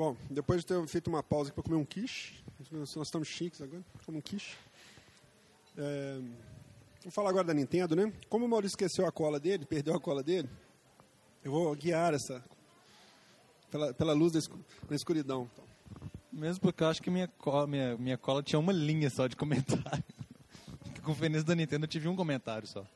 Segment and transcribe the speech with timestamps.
[0.00, 2.42] Bom, depois de ter feito uma pausa para comer um quiche,
[2.72, 4.56] nós estamos chiques agora, como um quiche.
[5.76, 6.18] É,
[7.02, 8.10] vou falar agora da Nintendo, né?
[8.26, 10.48] Como o Maurício esqueceu a cola dele, perdeu a cola dele,
[11.44, 12.42] eu vou guiar essa
[13.70, 15.50] pela, pela luz da escuridão.
[15.52, 15.64] Então.
[16.32, 19.36] Mesmo porque eu acho que minha cola, minha, minha cola tinha uma linha só de
[19.36, 20.02] comentário.
[21.04, 22.86] Com o Fênix da Nintendo eu tive um comentário só.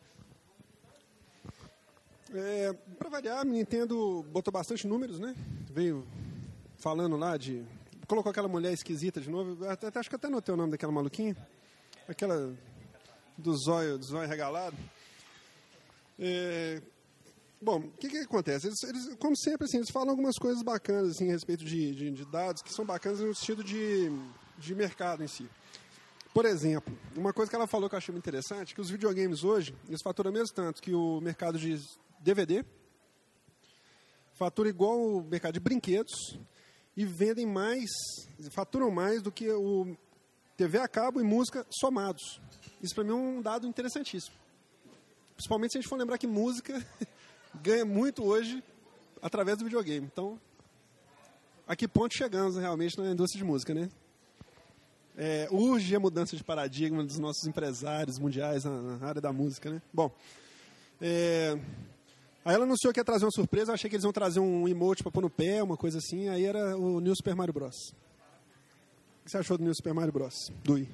[2.32, 5.36] É, para variar, a Nintendo botou bastante números, né?
[5.70, 6.02] Veio
[6.84, 7.64] falando lá de.
[8.06, 9.66] Colocou aquela mulher esquisita de novo.
[9.66, 11.34] Até, acho que até notei o nome daquela maluquinha.
[12.06, 12.54] Aquela
[13.38, 14.76] do zóio, do zóio regalado.
[16.18, 16.82] É,
[17.62, 18.66] bom, o que, que acontece?
[18.66, 22.10] Eles, eles, como sempre, assim, eles falam algumas coisas bacanas assim, a respeito de, de,
[22.10, 24.12] de dados que são bacanas no sentido de,
[24.58, 25.48] de mercado em si.
[26.34, 29.42] Por exemplo, uma coisa que ela falou que eu achei muito interessante, que os videogames
[29.42, 31.80] hoje, eles faturam mesmo tanto que o mercado de
[32.20, 32.62] DVD,
[34.34, 36.38] fatura igual o mercado de brinquedos
[36.96, 37.90] e vendem mais,
[38.50, 39.96] faturam mais do que o
[40.56, 42.40] TV a cabo e música somados.
[42.82, 44.36] Isso para mim é um dado interessantíssimo.
[45.34, 46.84] Principalmente se a gente for lembrar que música
[47.60, 48.62] ganha muito hoje
[49.20, 50.06] através do videogame.
[50.06, 50.38] Então,
[51.66, 53.88] a que ponto chegamos realmente na indústria de música, né?
[55.16, 59.70] É, urge a mudança de paradigma dos nossos empresários mundiais na, na área da música,
[59.70, 59.80] né?
[59.92, 60.10] Bom,
[61.00, 61.58] é,
[62.44, 64.68] Aí ela anunciou que ia trazer uma surpresa, eu achei que eles iam trazer um
[64.68, 66.28] emote para pôr no pé, uma coisa assim.
[66.28, 67.74] Aí era o New Super Mario Bros.
[67.90, 70.34] O que você achou do New Super Mario Bros?
[70.62, 70.88] Do Wii?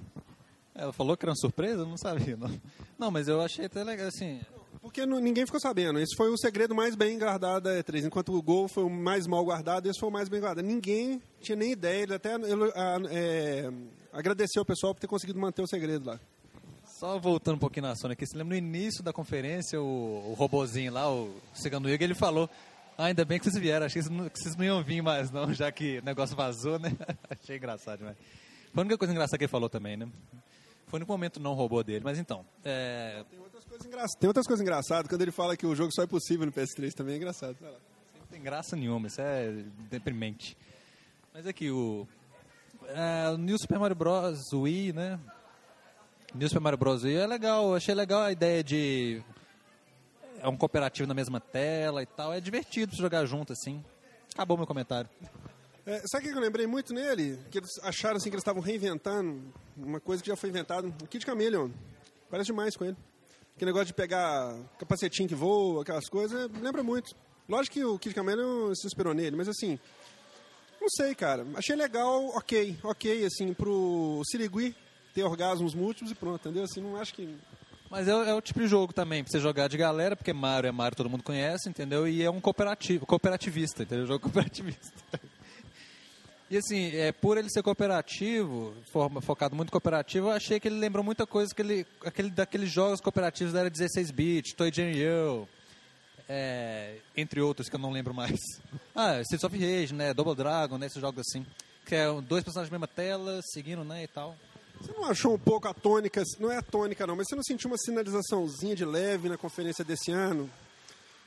[0.75, 1.81] Ela falou que era uma surpresa?
[1.83, 2.61] Eu não sabia, não.
[2.97, 4.41] Não, mas eu achei até legal, assim...
[4.81, 5.99] Porque ninguém ficou sabendo.
[5.99, 8.07] Esse foi o segredo mais bem guardado da E3.
[8.07, 10.65] Enquanto o Gol foi o mais mal guardado, esse foi o mais bem guardado.
[10.65, 12.05] Ninguém tinha nem ideia.
[12.05, 12.73] Ele até ele,
[13.11, 13.71] é,
[14.11, 16.21] agradeceu o pessoal por ter conseguido manter o segredo lá.
[17.01, 20.35] Só voltando um pouquinho na Sony aqui, você lembra no início da conferência, o, o
[20.35, 22.47] robozinho lá, o Segundo Igor, ele falou,
[22.99, 25.01] ah, ainda bem que vocês vieram, achei que vocês, não, que vocês não iam vir
[25.01, 26.93] mais não, já que o negócio vazou, né?
[27.31, 28.19] achei engraçado demais.
[28.19, 30.11] Foi a única coisa engraçada que ele falou também, né?
[30.89, 32.45] Foi no momento não robô dele, mas então...
[32.63, 33.25] É...
[33.31, 36.03] Tem, outras coisas engraçadas, tem outras coisas engraçadas, quando ele fala que o jogo só
[36.03, 37.57] é possível no PS3 também é engraçado.
[37.63, 39.51] Não tem graça nenhuma, isso é
[39.89, 40.55] deprimente.
[41.33, 42.07] Mas aqui, o...
[42.89, 44.39] É, o New Super Mario Bros.
[44.53, 45.19] Wii, né?
[46.35, 47.05] New Super Mario Bros.
[47.05, 49.23] é legal, achei legal a ideia de
[50.41, 53.85] é um cooperativo na mesma tela e tal, é divertido jogar junto assim.
[54.33, 55.11] Acabou meu comentário.
[55.85, 57.39] É, sabe o que eu lembrei muito nele?
[57.51, 59.43] Que eles acharam assim que eles estavam reinventando
[59.77, 60.87] uma coisa que já foi inventada.
[60.87, 61.71] O Kid Chameleon.
[62.31, 62.97] Parece demais com ele.
[63.57, 67.15] Aquele negócio de pegar capacetinho que voa, aquelas coisas, lembra muito.
[67.49, 69.79] Lógico que o Kid Chameleon se inspirou nele, mas assim,
[70.81, 71.45] não sei, cara.
[71.57, 74.75] Achei legal, ok, ok, assim, pro Sirigui
[75.15, 76.65] ter orgasmos múltiplos e pronto, entendeu?
[76.65, 77.35] Assim, não acho que.
[77.91, 80.69] Mas é, é, o tipo de jogo também, pra você jogar de galera, porque Mario
[80.69, 82.07] é Mario, todo mundo conhece, entendeu?
[82.07, 84.07] E é um cooperativo, cooperativista, entendeu?
[84.09, 84.93] Jogo cooperativista.
[86.49, 90.79] E assim, é, por ele ser cooperativo, forma, focado muito cooperativo, eu achei que ele
[90.79, 94.99] lembrou muita coisa que ele, aquele, daqueles jogos cooperativos da era 16-bit, Toy Jane
[96.33, 98.39] é, entre outros que eu não lembro mais.
[98.95, 100.13] Ah, Streets of Rage, né?
[100.13, 100.87] Double Dragon, né?
[100.87, 101.47] Esses jogos assim.
[101.87, 104.05] Que é dois personagens na mesma tela, seguindo, né?
[104.05, 104.37] E tal.
[104.81, 107.43] Você não achou um pouco a tônica, não é a tônica não, mas você não
[107.43, 110.51] sentiu uma sinalizaçãozinha de leve na conferência desse ano?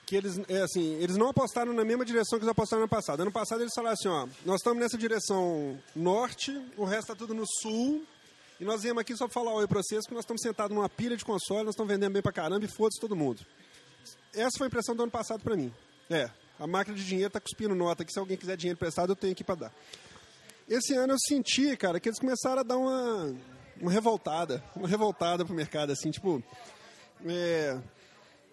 [0.05, 3.21] Que eles, é assim, eles não apostaram na mesma direção que eles apostaram no passado.
[3.21, 7.33] Ano passado eles falaram assim, ó, nós estamos nessa direção norte, o resto está tudo
[7.33, 8.03] no sul,
[8.59, 10.89] e nós viemos aqui só para falar oi para vocês, porque nós estamos sentados numa
[10.89, 13.45] pilha de console, nós estamos vendendo bem para caramba e foda-se todo mundo.
[14.33, 15.71] Essa foi a impressão do ano passado para mim.
[16.09, 19.15] É, a máquina de dinheiro está cuspindo nota que se alguém quiser dinheiro prestado, eu
[19.15, 19.73] tenho aqui para dar.
[20.67, 23.35] Esse ano eu senti, cara, que eles começaram a dar uma,
[23.79, 26.41] uma revoltada, uma revoltada pro mercado, assim, tipo,
[27.25, 27.79] é,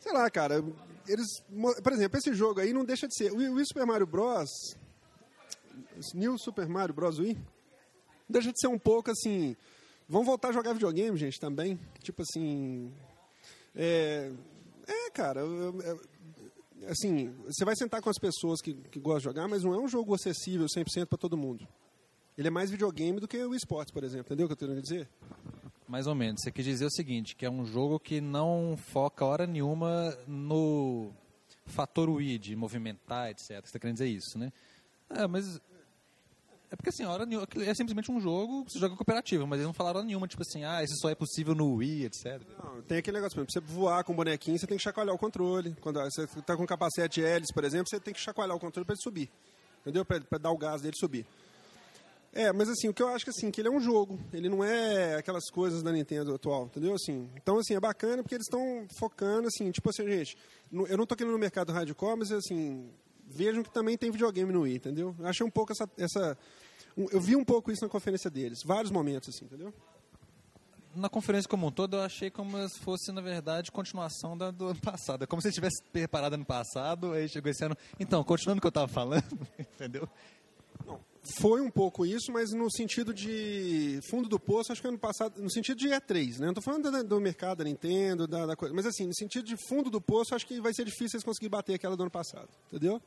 [0.01, 0.65] sei lá, cara,
[1.07, 1.27] eles,
[1.83, 4.51] por exemplo, esse jogo aí não deixa de ser, o Wii Super Mario Bros,
[6.13, 7.39] New Super Mario Bros Wii,
[8.29, 9.57] deixa de ser um pouco assim,
[10.09, 12.93] vamos voltar a jogar videogame, gente, também, tipo assim,
[13.75, 14.33] é,
[14.89, 15.43] é cara,
[16.89, 19.79] assim, você vai sentar com as pessoas que, que gostam de jogar, mas não é
[19.79, 21.69] um jogo acessível 100% para todo mundo.
[22.41, 24.29] Ele é mais videogame do que o esportes, por exemplo.
[24.29, 25.07] Entendeu o que eu estou querendo dizer?
[25.87, 26.41] Mais ou menos.
[26.41, 31.13] Você quer dizer o seguinte, que é um jogo que não foca hora nenhuma no
[31.67, 33.47] fator Wii, de movimentar, etc.
[33.47, 34.51] Você está querendo dizer isso, né?
[35.11, 35.61] É, mas...
[36.71, 39.67] É porque assim, hora nenhuma, é simplesmente um jogo que você joga cooperativo, mas eles
[39.67, 42.41] não falaram hora nenhuma, tipo assim, ah, isso só é possível no Wii, etc.
[42.65, 45.19] Não, tem aquele negócio, pra você voar com o bonequinho, você tem que chacoalhar o
[45.19, 45.77] controle.
[45.83, 48.95] Quando você está com capacete hélice, por exemplo, você tem que chacoalhar o controle para
[48.95, 49.31] ele subir.
[49.83, 50.07] Entendeu?
[50.07, 51.27] Para dar o gás dele subir.
[52.33, 54.49] É, mas assim, o que eu acho que assim, que ele é um jogo, ele
[54.49, 56.95] não é aquelas coisas da Nintendo atual, entendeu?
[56.95, 60.37] Assim, então assim, é bacana porque eles estão focando assim, tipo assim, gente,
[60.89, 62.89] eu não tô querendo no mercado hardcore, mas assim,
[63.27, 65.15] vejam que também tem videogame no Wii, entendeu?
[65.19, 66.39] Eu achei um pouco essa, essa
[66.97, 69.75] eu vi um pouco isso na conferência deles, vários momentos assim, entendeu?
[70.95, 74.69] Na conferência como um todo, eu achei como se fosse, na verdade, continuação da, do
[74.69, 75.23] ano passado.
[75.23, 77.77] É como se tivesse preparado ano passado, aí chegou esse ano.
[78.01, 79.25] Então, continuando o que eu estava falando,
[79.57, 80.09] entendeu?
[81.39, 85.41] Foi um pouco isso, mas no sentido de fundo do poço, acho que ano passado,
[85.41, 86.47] no sentido de E3, né?
[86.47, 89.57] Não tô falando do mercado da Nintendo, da, da coisa, mas assim, no sentido de
[89.69, 92.49] fundo do poço, acho que vai ser difícil eles conseguirem bater aquela do ano passado,
[92.69, 93.01] entendeu?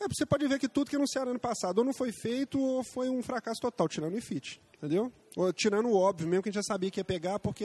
[0.00, 2.82] É, você pode ver que tudo que anunciaram ano passado ou não foi feito ou
[2.82, 5.12] foi um fracasso total, tirando o iFit, entendeu?
[5.36, 7.64] Ou tirando o óbvio mesmo, que a gente já sabia que ia pegar, porque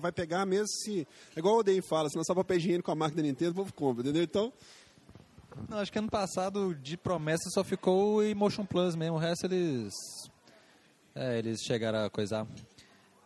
[0.00, 1.06] vai pegar mesmo se...
[1.36, 3.54] É igual o Odeio fala, se lançar papel higiênico com a marca da Nintendo, o
[3.54, 4.24] povo compra, entendeu?
[4.24, 4.52] Então,
[5.68, 9.16] Não, acho que ano passado, de promessa, só ficou o Emotion Plus mesmo.
[9.16, 9.92] O resto eles.
[11.14, 12.46] É, eles chegaram a coisar.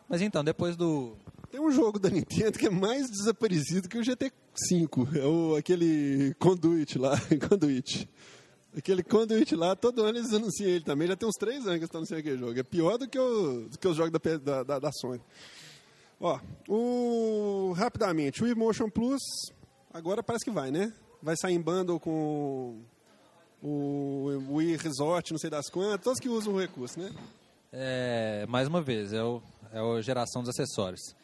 [0.08, 1.16] Mas então, depois do.
[1.50, 5.16] Tem um jogo da Nintendo que é mais desaparecido que o GT5.
[5.16, 7.14] É o, aquele Conduit lá.
[7.48, 8.08] Conduit.
[8.76, 11.06] Aquele Conduit lá, todo ano eles anunciam ele também.
[11.06, 12.58] Já tem uns três anos que eles estão anunciando aquele jogo.
[12.58, 15.20] É pior do que, o, do que os jogos da, da, da, da Sony.
[16.18, 19.20] Ó, o, rapidamente, o Emotion Plus,
[19.92, 20.92] agora parece que vai, né?
[21.22, 22.80] Vai sair em bundle com
[23.62, 27.12] o Wii Resort, não sei das quantas, todos que usam o recurso, né?
[27.72, 29.40] É, mais uma vez, é, o,
[29.72, 31.14] é a geração dos acessórios.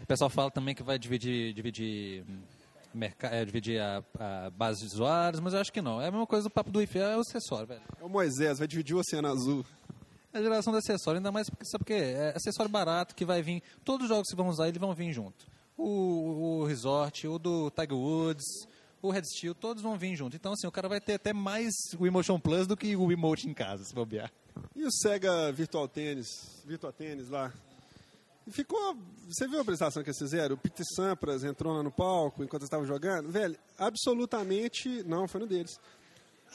[0.00, 2.38] O pessoal fala também que vai dividir, dividir, hum,
[2.94, 6.00] merca- é, dividir a, a base de usuários, mas eu acho que não.
[6.00, 7.82] É a mesma coisa do papo do Wi-Fi, é o acessório, velho.
[8.00, 9.64] É o Moisés, vai dividir o Oceano Azul.
[10.32, 11.92] É a geração do acessório, ainda mais porque, sabe por?
[11.94, 13.62] É acessório barato que vai vir.
[13.84, 15.44] Todos os jogos que vão usar, eles vão vir junto.
[15.76, 18.44] O, o Resort, o do Tiger Woods,
[19.00, 20.36] o Red Steel, todos vão vir junto.
[20.36, 23.48] Então, assim, o cara vai ter até mais o Emotion Plus do que o Emote
[23.48, 24.32] em casa, se bobear.
[24.74, 27.52] E o Sega Virtual Tennis, Virtual Tennis lá?
[28.50, 28.96] Ficou.
[29.28, 30.54] Você viu a apresentação que eles fizeram?
[30.54, 33.30] O Pete Sampras entrou lá no palco enquanto eles estavam jogando?
[33.30, 35.02] Velho, absolutamente.
[35.04, 35.78] Não, foi no deles.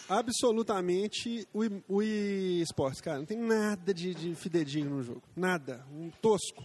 [0.10, 3.19] Absolutamente o, o cara.
[3.19, 5.22] Não tem nada de, de fidedigno no jogo.
[5.36, 5.86] Nada.
[5.92, 6.63] Um tosco.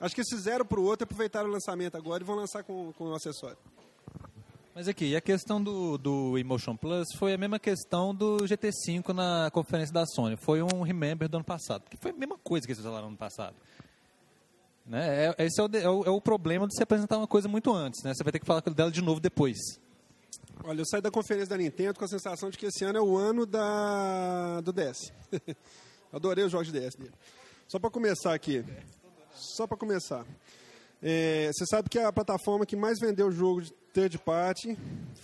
[0.00, 3.10] Acho que eles fizeram pro outro, aproveitaram o lançamento agora e vão lançar com, com
[3.10, 3.58] o acessório.
[4.74, 9.10] Mas aqui, e a questão do, do Emotion Plus foi a mesma questão do GT5
[9.14, 10.36] na conferência da Sony.
[10.36, 11.84] Foi um Remember do ano passado.
[11.88, 13.54] Que foi a mesma coisa que eles falaram no ano passado.
[14.84, 15.26] Né?
[15.26, 17.72] É, esse é o, é, o, é o problema de se apresentar uma coisa muito
[17.72, 18.02] antes.
[18.02, 18.12] Né?
[18.12, 19.56] Você vai ter que falar dela de novo depois.
[20.64, 23.00] Olha, eu saí da conferência da Nintendo com a sensação de que esse ano é
[23.00, 25.12] o ano da, do DS.
[26.12, 27.14] Adorei os jogos de DS dele.
[27.68, 28.64] Só para começar aqui.
[29.34, 30.26] Só para começar.
[31.06, 34.74] É, você sabe que a plataforma que mais vendeu jogo de third party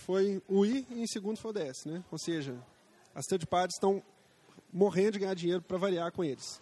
[0.05, 2.05] foi o Wii e em segundo foi o DS, né?
[2.13, 2.55] Ou seja,
[3.15, 4.03] as third parties estão
[4.71, 6.61] morrendo de ganhar dinheiro para variar com eles.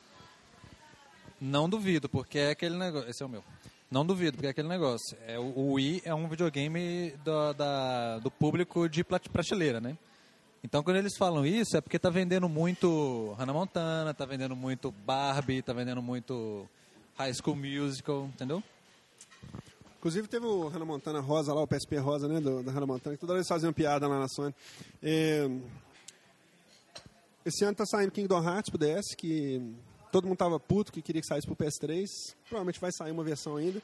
[1.40, 3.10] Não duvido, porque é aquele negócio.
[3.10, 3.42] Esse é o meu.
[3.90, 5.18] Não duvido, porque é aquele negócio.
[5.26, 9.98] É, o, o Wii é um videogame do, da, do público de prateleira, né?
[10.62, 14.92] Então, quando eles falam isso, é porque tá vendendo muito Hannah Montana, tá vendendo muito
[14.92, 16.68] Barbie, tá vendendo muito
[17.16, 18.62] High School Musical, entendeu?
[19.98, 23.16] Inclusive teve o Hannah Montana Rosa lá, o PSP Rosa, né, do, da Hannah Montana,
[23.16, 24.54] que toda vez faziam piada lá na Sony.
[27.44, 29.60] Esse ano tá saindo Kingdom Hearts pro DS, que
[30.12, 32.06] todo mundo tava puto que queria que saísse pro PS3.
[32.44, 33.82] Provavelmente vai sair uma versão ainda,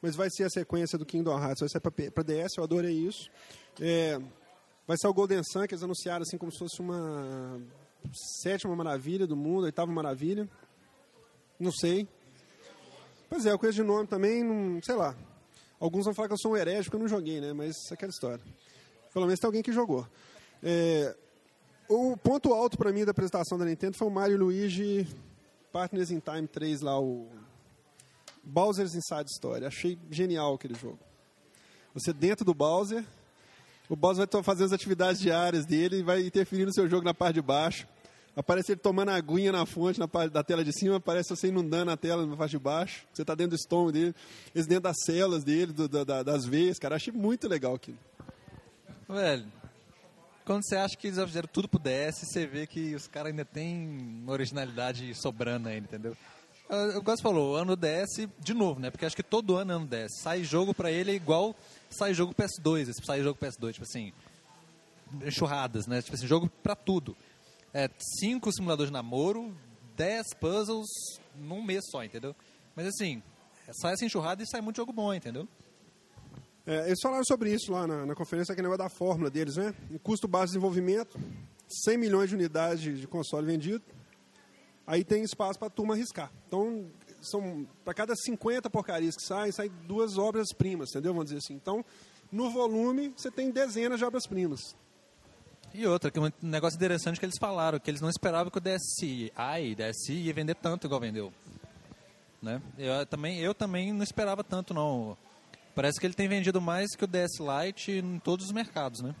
[0.00, 2.94] mas vai ser a sequência do Kingdom Hearts, vai sair pra, pra DS, eu adorei
[2.94, 3.30] isso.
[3.80, 4.18] É,
[4.86, 7.60] vai ser o Golden Sun, que eles anunciaram assim como se fosse uma
[8.40, 10.48] sétima maravilha do mundo, oitava maravilha.
[11.58, 12.08] Não sei.
[13.28, 15.14] Pois é, eu conheço de nome também, não, sei lá.
[15.82, 17.52] Alguns vão falar que eu sou um herege porque eu não joguei, né?
[17.52, 18.40] Mas é aquela história.
[19.12, 20.06] Pelo menos tem alguém que jogou.
[20.62, 21.12] É,
[21.88, 25.08] o ponto alto para mim da apresentação da Nintendo foi o Mario Luigi
[25.72, 27.26] Partners in Time 3 lá, o
[28.44, 29.64] Bowser's Inside Story.
[29.64, 31.00] Achei genial aquele jogo.
[31.94, 33.04] Você dentro do Bowser,
[33.88, 37.12] o Bowser vai fazer as atividades diárias dele e vai interferir no seu jogo na
[37.12, 37.88] parte de baixo.
[38.34, 41.90] Aparece ele tomando aguinha na fonte na parte da tela de cima, aparece você inundando
[41.90, 43.04] a tela na parte de baixo.
[43.12, 44.14] Você está dentro do estômago dele,
[44.54, 46.96] eles dentro das células dele, do- da- da- das veias, cara.
[46.96, 47.98] Achei muito legal aquilo.
[49.06, 49.44] Velho,
[50.46, 53.44] quando você acha que eles já fizeram tudo DS, você vê que os caras ainda
[53.44, 56.16] têm originalidade sobrando ainda, entendeu?
[56.70, 58.90] Eu, eu gosto falou, ano DS, de novo, né?
[58.90, 60.22] Porque acho que todo ano é ano DS.
[60.22, 61.54] Sai jogo pra ele é igual
[61.90, 64.10] sai jogo PS2, esse sai jogo PS2, tipo assim,
[65.22, 66.00] enxurradas, né?
[66.00, 67.14] Tipo assim, jogo pra tudo.
[67.74, 67.88] É,
[68.20, 69.54] cinco simuladores de namoro,
[69.96, 70.88] dez puzzles
[71.34, 72.34] num mês só, entendeu?
[72.76, 73.22] Mas assim,
[73.80, 75.48] sai essa enxurrada e sai muito jogo bom, entendeu?
[76.66, 79.74] É, eles falaram sobre isso lá na, na conferência, que negócio da fórmula deles, né?
[79.90, 81.18] O custo base de desenvolvimento,
[81.84, 83.82] 100 milhões de unidades de, de console vendido.
[84.86, 86.30] Aí tem espaço para a turma arriscar.
[86.46, 86.86] Então,
[87.20, 91.12] são para cada 50 porcarias que saem, saem duas obras-primas, entendeu?
[91.12, 91.54] Vamos dizer assim.
[91.54, 91.84] Então,
[92.30, 94.76] no volume, você tem dezenas de obras-primas.
[95.74, 98.60] E outra, que um negócio interessante que eles falaram, que eles não esperavam que o
[98.60, 101.32] DSi, ai, DSi ia vender tanto igual vendeu.
[102.42, 102.60] Né?
[102.76, 105.16] Eu, também, eu também não esperava tanto, não.
[105.74, 109.14] Parece que ele tem vendido mais que o DS Lite em todos os mercados, né?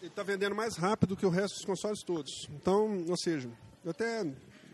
[0.00, 2.48] Ele está vendendo mais rápido que o resto dos consoles todos.
[2.50, 3.50] Então, ou seja,
[3.84, 4.22] eu até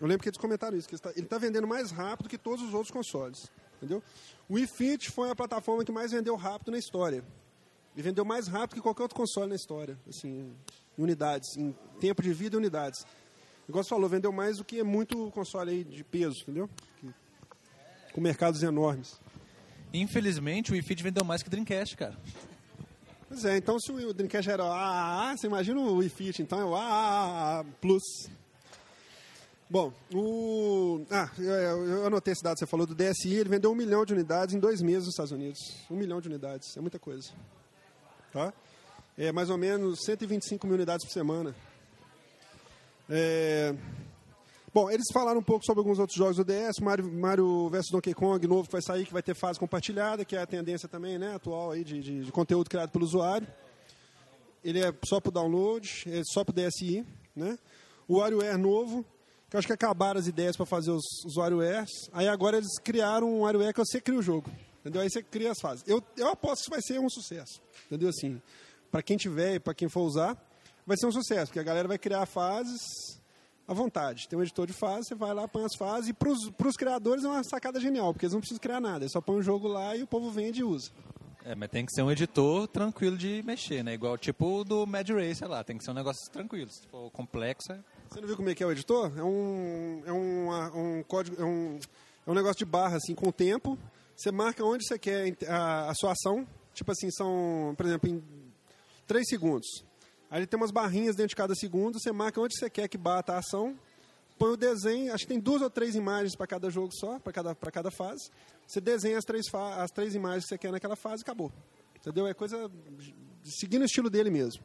[0.01, 2.65] eu lembro que eles comentaram isso, que ele está tá vendendo mais rápido que todos
[2.65, 3.51] os outros consoles.
[3.77, 4.03] Entendeu?
[4.49, 7.25] O Fit foi a plataforma que mais vendeu rápido na história.
[7.97, 10.55] E vendeu mais rápido que qualquer outro console na história, assim,
[10.99, 13.07] em unidades, em tempo de vida e unidades.
[13.69, 16.69] Igual você falou, vendeu mais do que muito console aí de peso, entendeu?
[18.13, 19.19] Com mercados enormes.
[19.93, 22.17] Infelizmente, o Wii Fit vendeu mais que o Dreamcast, cara.
[23.29, 26.61] Pois é, então se o Dreamcast era o AAA, você imagina o Wii Fit, então
[26.61, 28.29] é o AAA Plus.
[29.69, 31.05] Bom, o...
[31.11, 34.13] Ah, eu, eu anotei esse dado, você falou do DSI, ele vendeu um milhão de
[34.13, 35.59] unidades em dois meses nos Estados Unidos.
[35.91, 37.33] Um milhão de unidades, é muita coisa.
[38.37, 38.53] Tá?
[39.17, 41.57] É mais ou menos 125 mil unidades por semana.
[43.09, 43.75] É...
[44.75, 48.13] Bom, eles falaram um pouco sobre alguns outros jogos do DS, Mario, Mario vs Donkey
[48.13, 51.19] Kong novo que vai sair, que vai ter fase compartilhada, que é a tendência também
[51.19, 53.49] né, atual aí de, de, de conteúdo criado pelo usuário.
[54.63, 57.07] Ele é só para download, é só para DSI.
[57.35, 57.59] Né?
[58.07, 59.03] O WarioWare novo,
[59.49, 62.11] que eu acho que acabaram as ideias para fazer os, os WarioWares.
[62.13, 64.51] Aí agora eles criaram um WarioWare que você cria o jogo.
[64.87, 65.03] Entendeu?
[65.03, 65.83] Aí você cria as fases.
[65.85, 67.61] Eu, eu aposto que vai ser um sucesso.
[67.87, 68.09] Entendeu?
[68.09, 68.41] Assim,
[68.89, 70.41] para quem tiver e para quem for usar,
[70.87, 72.81] vai ser um sucesso, porque a galera vai criar fases
[73.67, 74.29] à vontade.
[74.29, 77.25] Tem um editor de fase, você vai lá, põe as fases, e para os criadores
[77.25, 79.67] é uma sacada genial, porque eles não precisam criar nada, eles só põe o jogo
[79.67, 80.93] lá e o povo vende e usa.
[81.45, 83.95] É, mas tem que ser um editor tranquilo de mexer, né?
[83.95, 86.71] Igual tipo do Mad Racer lá, tem que ser um negócio tranquilo.
[86.71, 87.81] Se for complexo, é...
[88.09, 89.13] Você não viu como é que é o editor?
[89.17, 91.77] É um, é um, um código, é um,
[92.25, 93.77] é um negócio de barra, assim, com o tempo.
[94.17, 96.47] Você marca onde você quer a, a sua ação.
[96.73, 98.23] Tipo assim, são, por exemplo, em
[99.07, 99.67] 3 segundos.
[100.31, 103.35] Aí tem umas barrinhas dentro de cada segundo, você marca onde você quer que bata
[103.35, 103.79] a ação,
[104.37, 107.33] põe o desenho, acho que tem duas ou três imagens para cada jogo só, para
[107.33, 108.31] cada, cada fase.
[108.67, 111.53] Você desenha as três, as três imagens que você quer naquela fase e acabou.
[111.95, 112.27] Entendeu?
[112.27, 112.71] É coisa
[113.45, 114.65] seguindo o estilo dele mesmo.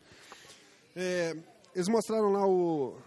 [0.95, 1.35] É,
[1.75, 2.97] eles mostraram lá o.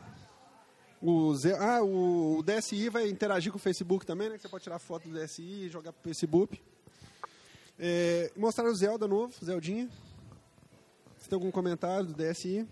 [1.02, 4.36] O, ah, o, DSI vai interagir com o Facebook também, né?
[4.36, 6.60] Que você pode tirar foto do DSI e jogar para o Facebook.
[7.78, 9.88] É, mostraram o Zelda novo, Zeldinha.
[11.18, 12.66] Você tem algum comentário do DSI?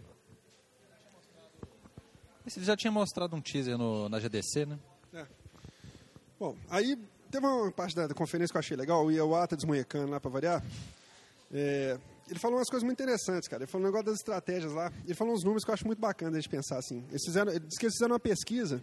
[2.57, 4.79] Ele já tinha mostrado um teaser no, na GDC, né?
[5.15, 5.27] É.
[6.39, 6.99] Bom, aí
[7.31, 10.31] teve uma parte da, da, conferência que eu achei legal, o Iawata desmonhecando lá para
[10.31, 10.65] variar.
[11.53, 11.99] É,
[12.29, 13.63] ele falou umas coisas muito interessantes, cara.
[13.63, 14.93] Ele falou um negócio das estratégias lá.
[15.05, 17.05] Ele falou uns números que eu acho muito bacana de pensar assim.
[17.11, 18.81] Eles fizeram, ele disse que eles fizeram uma pesquisa.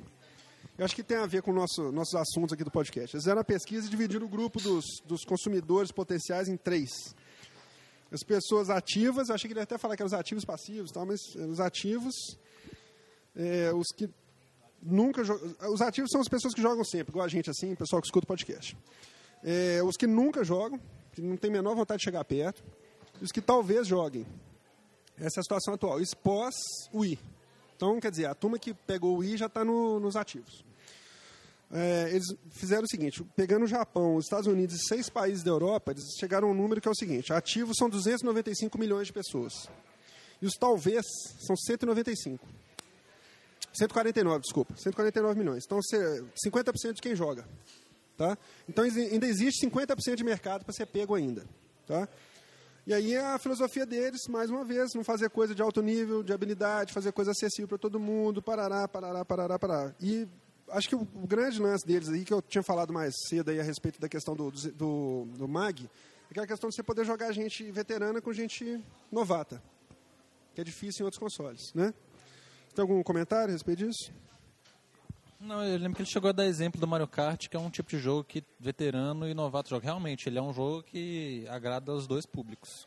[0.78, 3.16] Eu acho que tem a ver com nosso, nossos assuntos aqui do podcast.
[3.16, 6.90] Eles fizeram uma pesquisa e dividiram o grupo dos, dos consumidores potenciais em três.
[8.12, 10.92] As pessoas ativas, eu achei que ele ia até falar que eram os ativos passivos,
[10.92, 12.16] tal, mas os ativos,
[13.36, 14.10] é, os que
[14.82, 15.22] nunca
[15.70, 18.08] Os ativos são as pessoas que jogam sempre, igual a gente, assim, o pessoal que
[18.08, 18.76] escuta o podcast.
[19.44, 20.80] É, os que nunca jogam,
[21.14, 22.64] que não tem a menor vontade de chegar perto,
[23.22, 24.26] e os que talvez joguem.
[25.18, 26.00] Essa é a situação atual.
[26.00, 26.56] Isso pós
[26.94, 27.20] o I.
[27.76, 30.64] Então, quer dizer, a turma que pegou o I já está no, nos ativos.
[31.72, 35.52] É, eles fizeram o seguinte, pegando o Japão, os Estados Unidos e seis países da
[35.52, 39.14] Europa, eles chegaram a um número que é o seguinte, ativos são 295 milhões de
[39.14, 39.54] pessoas.
[40.42, 41.06] E os talvez
[41.46, 42.46] são 195.
[43.74, 44.76] 149, desculpa.
[44.76, 45.64] 149 milhões.
[45.66, 47.48] Então, 50% de quem joga.
[48.18, 48.38] Tá?
[48.68, 51.46] Então, ainda existe 50% de mercado para ser pego ainda.
[51.86, 52.08] Tá?
[52.88, 56.34] E aí a filosofia deles, mais uma vez, não fazer coisa de alto nível, de
[56.34, 59.96] habilidade, fazer coisa acessível para todo mundo, parará, parará, parará, parará.
[60.00, 60.28] E
[60.70, 63.60] acho que o, o, grande lance deles aí, que eu tinha falado mais cedo aí
[63.60, 65.88] a respeito da questão do, do, do MAG, é
[66.32, 69.62] aquela questão de você poder jogar gente veterana com gente novata,
[70.54, 71.94] que é difícil em outros consoles, né?
[72.74, 74.12] Tem algum comentário a respeito disso?
[75.40, 77.70] Não, eu lembro que ele chegou a dar exemplo do Mario Kart, que é um
[77.70, 79.86] tipo de jogo que veterano e novato jogam.
[79.86, 82.86] Realmente, ele é um jogo que agrada aos dois públicos.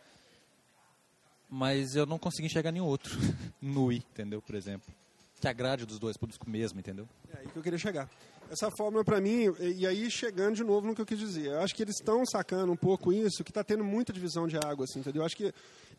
[1.49, 3.11] Mas eu não consegui enxergar nenhum outro
[3.61, 4.43] no Wii, entendeu?
[4.43, 4.93] Por exemplo.
[5.41, 7.09] Que agrade dos dois públicos mesmo, entendeu?
[7.35, 8.09] É aí que eu queria chegar.
[8.51, 11.61] Essa fórmula, para mim, e aí chegando de novo no que eu quis dizer, eu
[11.61, 14.85] acho que eles estão sacando um pouco isso, que está tendo muita divisão de água,
[14.85, 15.23] assim, entendeu?
[15.23, 15.53] Eu acho que,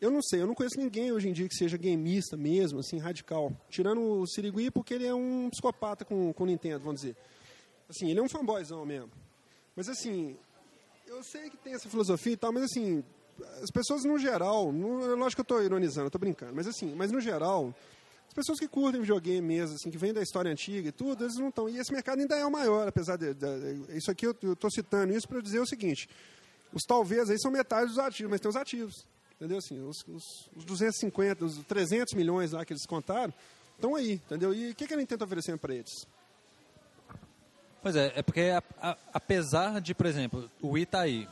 [0.03, 2.97] eu não sei, eu não conheço ninguém hoje em dia que seja gameista mesmo, assim,
[2.97, 3.55] radical.
[3.69, 7.15] Tirando o Sirigui, porque ele é um psicopata com, o Nintendo, vamos dizer.
[7.89, 9.09] Assim, ele é um fanboyzão mesmo.
[9.73, 10.35] Mas, assim,
[11.07, 13.01] eu sei que tem essa filosofia e tal, mas, assim,
[13.61, 17.09] as pessoas no geral, no, lógico que eu estou ironizando, estou brincando, mas, assim, mas
[17.09, 17.73] no geral
[18.27, 21.35] as pessoas que curtem videogame mesmo, assim, que vêm da história antiga e tudo, eles
[21.35, 21.69] não estão.
[21.69, 23.31] E esse mercado ainda é o maior, apesar de.
[23.31, 26.09] de isso aqui eu estou citando isso para dizer o seguinte:
[26.73, 29.05] os talvez aí são metade dos ativos, mas tem os ativos.
[29.43, 29.57] Entendeu?
[29.57, 33.33] Assim, os, os, os 250, os 300 milhões lá que eles contaram,
[33.75, 34.53] estão aí, entendeu?
[34.53, 36.07] E o que, que a Nintendo está oferecendo para eles?
[37.81, 41.27] Pois é, é porque a, a, apesar de, por exemplo, o Wii tá aí,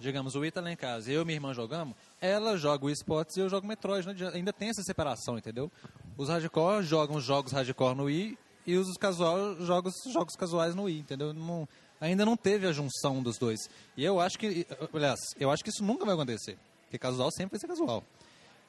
[0.00, 2.90] digamos, o Wii tá lá em casa, eu e minha irmã jogamos, ela joga o
[2.90, 4.30] esportes e eu jogo Metroid, né?
[4.34, 5.70] ainda tem essa separação, entendeu?
[6.18, 10.74] Os hardcore jogam os jogos hardcore no Wii e os casual jogam os jogos casuais
[10.74, 11.32] no Wii, entendeu?
[11.32, 11.68] Não,
[12.00, 13.70] ainda não teve a junção dos dois.
[13.96, 16.58] E eu acho que, aliás, eu acho que isso nunca vai acontecer,
[16.92, 18.04] porque casual sempre vai ser casual.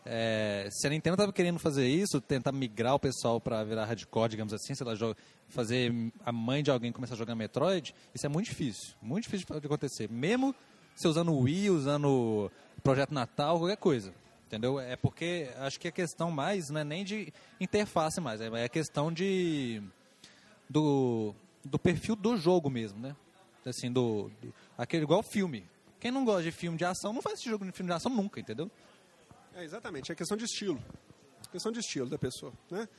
[0.06, 4.30] É, se a Nintendo estava querendo fazer isso, tentar migrar o pessoal para virar hardcore,
[4.30, 4.94] digamos assim, sei lá,
[5.50, 5.94] fazer
[6.26, 9.66] a mãe de alguém começar a jogar Metroid, isso é muito difícil, muito difícil de
[9.66, 10.10] acontecer.
[10.10, 10.56] Mesmo
[10.96, 12.50] você usando o Wii, usando
[12.82, 14.14] Projeto Natal, qualquer coisa.
[14.48, 14.80] Entendeu?
[14.80, 18.70] É porque acho que a questão mais não é nem de interface mais, é a
[18.70, 19.82] questão de
[20.70, 21.34] do,
[21.66, 23.16] do perfil do jogo mesmo, né?
[23.66, 25.66] Assim, do, do aquele igual filme.
[26.04, 28.12] Quem não gosta de filme de ação não faz esse jogo de filme de ação
[28.14, 28.70] nunca, entendeu?
[29.56, 30.78] É, exatamente, é questão de estilo.
[31.50, 32.90] Questão de estilo da pessoa, né?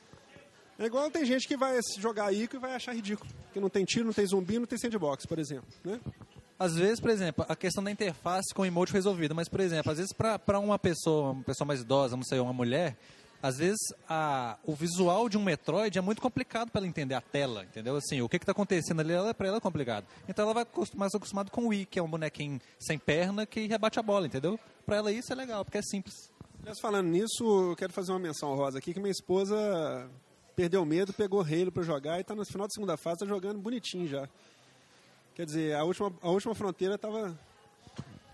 [0.79, 3.29] É igual tem gente que vai jogar aí e vai achar ridículo.
[3.53, 6.01] Que não tem tiro, não tem zumbi, não tem sandbox, por exemplo, né?
[6.57, 9.91] Às vezes, por exemplo, a questão da interface com o emote resolvida, mas, por exemplo,
[9.91, 12.97] às vezes para uma pessoa, uma pessoa mais idosa, não sei, uma mulher,
[13.45, 17.21] às vezes a, o visual de um Metroid é muito complicado para ela entender a
[17.21, 17.95] tela, entendeu?
[17.95, 20.03] Assim, o que está acontecendo ali ela, para ela é complicado.
[20.27, 23.67] Então ela vai mais acostumada com o Wii, que é um bonequinho sem perna que
[23.67, 24.59] rebate a bola, entendeu?
[24.83, 26.31] Para ela isso é legal, porque é simples.
[26.59, 30.09] Aliás, falando nisso, eu quero fazer uma menção rosa aqui, que minha esposa
[30.55, 33.59] perdeu medo, pegou Halo para jogar e está no final da segunda fase, está jogando
[33.59, 34.27] bonitinho já.
[35.35, 37.37] Quer dizer, a última, a última fronteira estava...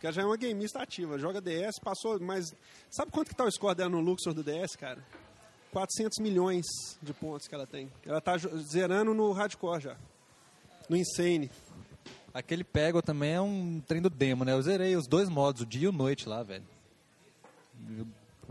[0.01, 2.55] Que já é uma gameista ativa, joga DS, passou, mas...
[2.89, 4.97] Sabe quanto que tá o score dela no Luxor do DS, cara?
[5.71, 6.65] 400 milhões
[7.01, 7.89] de pontos que ela tem.
[8.03, 9.95] Ela está zerando no Hardcore já.
[10.89, 11.51] No Insane.
[12.33, 14.53] Aquele Pego também é um trem do demo, né?
[14.53, 16.65] Eu zerei os dois modos, o dia e o noite lá, velho.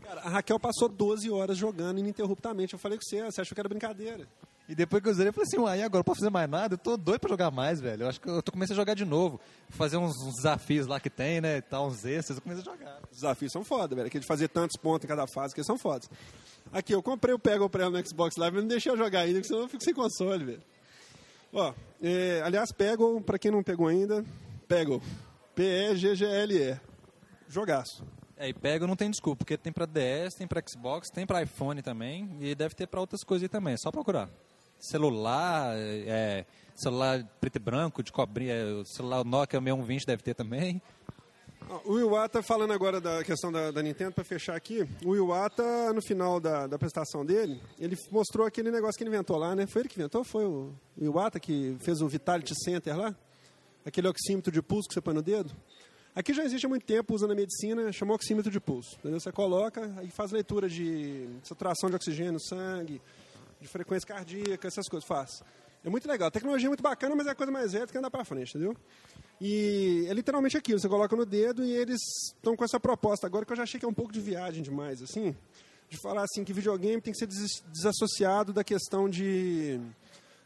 [0.02, 2.74] Cara, a Raquel passou 12 horas jogando ininterruptamente.
[2.74, 4.26] Eu falei com você, você achou que era brincadeira.
[4.70, 6.74] E depois que eu zerei, eu falei assim, uai, agora não posso fazer mais nada?
[6.74, 8.04] Eu tô doido pra jogar mais, velho.
[8.04, 9.40] Eu acho que eu tô começando a jogar de novo.
[9.68, 11.56] Fazer uns, uns desafios lá que tem, né?
[11.56, 13.00] E tal, uns extras, eu comecei a jogar.
[13.10, 14.06] Os desafios são foda, velho.
[14.06, 16.08] Aquele de fazer tantos pontos em cada fase, que são fodas.
[16.72, 19.22] Aqui, eu comprei o Pega o Prêmio no Xbox Live, mas não deixei eu jogar
[19.22, 20.62] ainda, porque senão eu fico sem console, velho.
[21.52, 24.24] Ó, é, aliás, Pego, pra quem não pegou ainda,
[24.68, 25.02] Pego.
[25.56, 26.78] P-E-G-G-L-E.
[27.48, 28.04] Jogaço.
[28.36, 31.42] É, e pega não tem desculpa, porque tem para DS, tem para Xbox, tem para
[31.42, 34.30] iPhone também, e deve ter para outras coisas também, é só procurar.
[34.80, 40.82] Celular, é, celular preto e branco, de cobrinha, o celular Nokia 6120 deve ter também.
[41.84, 46.02] O Iwata, falando agora da questão da, da Nintendo, para fechar aqui, o Iwata, no
[46.02, 49.68] final da, da apresentação dele, ele mostrou aquele negócio que ele inventou lá, né?
[49.68, 50.24] Foi ele que inventou?
[50.24, 53.14] Foi o, Iwata que fez o Vitality Center lá?
[53.84, 55.54] Aquele oxímetro de pulso que você põe no dedo?
[56.12, 58.96] Aqui já existe há muito tempo, usando a medicina, chama oxímetro de pulso.
[58.98, 59.20] Entendeu?
[59.20, 63.00] Você coloca e faz leitura de saturação de oxigênio sangue,
[63.60, 65.42] de frequência cardíaca, essas coisas, faz.
[65.84, 66.28] É muito legal.
[66.28, 68.50] A tecnologia é muito bacana, mas é a coisa mais velha que andar para frente,
[68.50, 68.76] entendeu?
[69.40, 72.00] E é literalmente aquilo, você coloca no dedo e eles
[72.34, 74.62] estão com essa proposta agora que eu já achei que é um pouco de viagem
[74.62, 75.34] demais, assim,
[75.88, 79.80] de falar assim que videogame tem que ser desassociado da questão de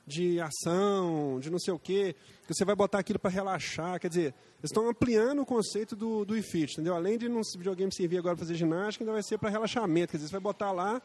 [0.07, 2.15] de ação, de não sei o quê,
[2.47, 3.99] que você vai botar aquilo para relaxar.
[3.99, 6.95] Quer dizer, eles estão ampliando o conceito do, do iFit, entendeu?
[6.95, 10.11] Além de no videogame servir agora para fazer ginástica, ainda vai ser para relaxamento.
[10.11, 11.01] Quer dizer, você vai botar lá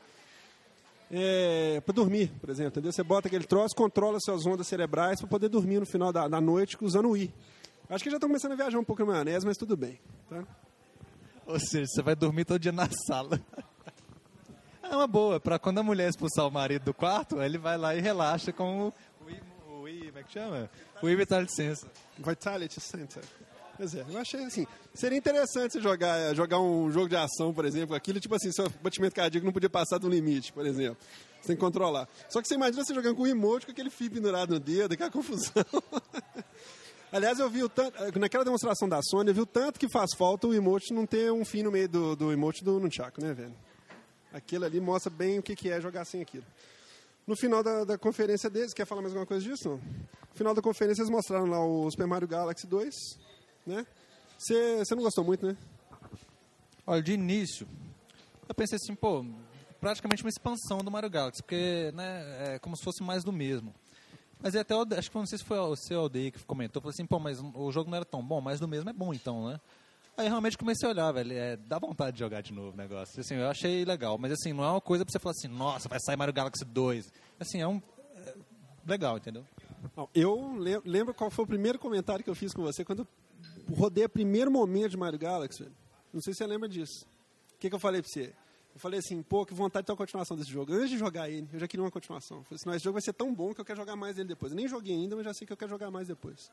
[1.11, 2.91] é, para dormir, por exemplo, entendeu?
[2.91, 6.39] Você bota aquele troço, controla suas ondas cerebrais para poder dormir no final da, da
[6.39, 7.33] noite usando o I.
[7.89, 9.99] Acho que já estão começando a viajar um pouco na maionese, mas tudo bem.
[10.29, 10.43] Tá?
[11.47, 13.41] Ou seja, você vai dormir todo dia na sala.
[14.83, 17.95] É uma boa, para quando a mulher expulsar o marido do quarto, ele vai lá
[17.95, 18.93] e relaxa com o,
[19.67, 20.69] o, o, I, como é que chama?
[21.01, 21.89] O I Vitality Center.
[22.17, 23.23] Vitality Center.
[23.79, 27.63] Pois é, eu achei assim, seria interessante você jogar, jogar um jogo de ação, por
[27.63, 30.97] exemplo, aquilo, tipo assim, seu batimento cardíaco não podia passar do limite, por exemplo.
[31.39, 32.05] Você tem que controlar.
[32.27, 34.91] Só que você imagina você jogando com o remote, com aquele fio pendurado no dedo,
[34.91, 35.63] aquela confusão.
[37.09, 40.09] Aliás, eu vi o tanto, naquela demonstração da Sony, eu vi o tanto que faz
[40.17, 43.33] falta o emote não ter um fim no meio do, do emote do Nunchaku, né,
[43.33, 43.55] velho?
[44.33, 46.43] Aquilo ali mostra bem o que, que é jogar sem aquilo.
[47.25, 49.69] No final da, da conferência deles, quer falar mais alguma coisa disso?
[49.69, 52.93] No final da conferência eles mostraram lá o Super Mario Galaxy 2,
[53.65, 53.85] né?
[54.37, 55.57] Você não gostou muito, né?
[56.85, 57.67] Olha, de início,
[58.47, 59.25] eu pensei assim, pô,
[59.79, 63.73] praticamente uma expansão do Mario Galaxy, porque, né, é como se fosse mais do mesmo.
[64.41, 67.05] Mas até, acho que não sei se foi o seu Aldeia que comentou, falou assim,
[67.05, 69.59] pô, mas o jogo não era tão bom, mas do mesmo é bom então, né?
[70.19, 71.31] Aí realmente comecei a olhar, velho.
[71.31, 73.21] É, dá vontade de jogar de novo o negócio.
[73.21, 75.87] Assim, eu achei legal, mas assim, não é uma coisa pra você falar assim, nossa,
[75.87, 77.11] vai sair Mario Galaxy 2.
[77.39, 77.81] Assim, é um.
[78.15, 78.33] É
[78.85, 79.45] legal, entendeu?
[80.13, 83.07] Eu lembro qual foi o primeiro comentário que eu fiz com você quando
[83.73, 85.67] rodei o primeiro momento de Mario Galaxy.
[86.13, 87.05] Não sei se você lembra disso.
[87.55, 88.33] O que, que eu falei pra você?
[88.73, 90.73] Eu falei assim, pô, que vontade de ter uma continuação desse jogo.
[90.73, 92.37] Antes de jogar ele, eu já queria uma continuação.
[92.37, 94.17] Eu falei assim, não, esse jogo vai ser tão bom que eu quero jogar mais
[94.17, 94.51] ele depois.
[94.51, 96.49] Eu nem joguei ainda, mas já sei que eu quero jogar mais depois.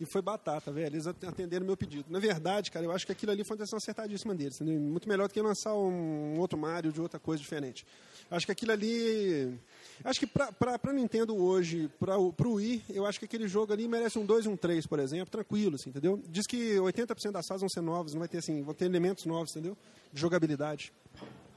[0.00, 0.94] E foi batata, velho.
[0.94, 2.04] Eles atenderam meu pedido.
[2.08, 4.60] Na verdade, cara, eu acho que aquilo ali foi uma decisão acertadíssima deles.
[4.60, 4.80] Entendeu?
[4.80, 7.84] Muito melhor do que lançar um outro Mario de outra coisa diferente.
[8.30, 9.58] Acho que aquilo ali.
[10.04, 14.18] Acho que pra Nintendo hoje, pra, pro Wii, eu acho que aquele jogo ali merece
[14.18, 16.22] um 2 e um 3, por exemplo, tranquilo, assim, entendeu?
[16.28, 19.24] Diz que 80% das fases vão ser novas, não vai ter assim, vão ter elementos
[19.24, 19.76] novos, entendeu?
[20.12, 20.92] De jogabilidade.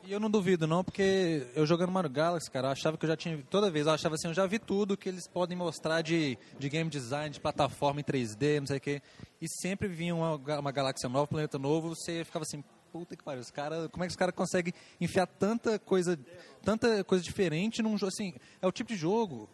[0.03, 3.09] E eu não duvido, não, porque eu jogando Mario Galaxy, cara, eu achava que eu
[3.09, 3.37] já tinha.
[3.49, 6.69] Toda vez eu achava assim, eu já vi tudo que eles podem mostrar de, de
[6.69, 9.01] game design, de plataforma em 3D, não sei o quê.
[9.39, 13.23] E sempre vinha uma, uma galáxia nova, um planeta novo, você ficava assim, puta que
[13.23, 16.19] pariu, os cara, como é que os caras conseguem enfiar tanta coisa,
[16.63, 18.33] tanta coisa diferente num jogo assim?
[18.61, 19.49] É o tipo de jogo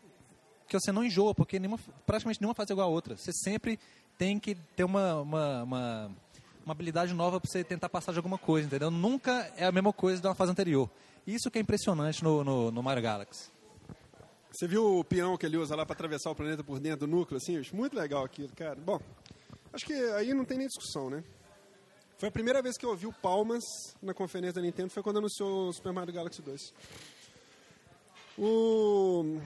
[0.68, 3.16] que você não enjoa, porque nenhuma, praticamente nenhuma faz igual a outra.
[3.16, 3.80] Você sempre
[4.18, 6.12] tem que ter uma, uma, uma
[6.68, 8.92] uma habilidade nova para você tentar passar de alguma coisa, entendeu?
[8.92, 10.90] Nunca é a mesma coisa uma fase anterior.
[11.26, 13.50] Isso que é impressionante no, no, no Mario Galaxy.
[14.52, 17.08] Você viu o peão que ele usa lá para atravessar o planeta por dentro do
[17.08, 17.62] núcleo, assim?
[17.72, 18.76] Muito legal aquilo, cara.
[18.76, 19.00] Bom,
[19.72, 21.24] acho que aí não tem nem discussão, né?
[22.18, 23.64] Foi a primeira vez que eu ouvi o Palmas
[24.02, 26.74] na conferência da Nintendo, foi quando anunciou o Super Mario Galaxy 2.
[28.40, 29.40] O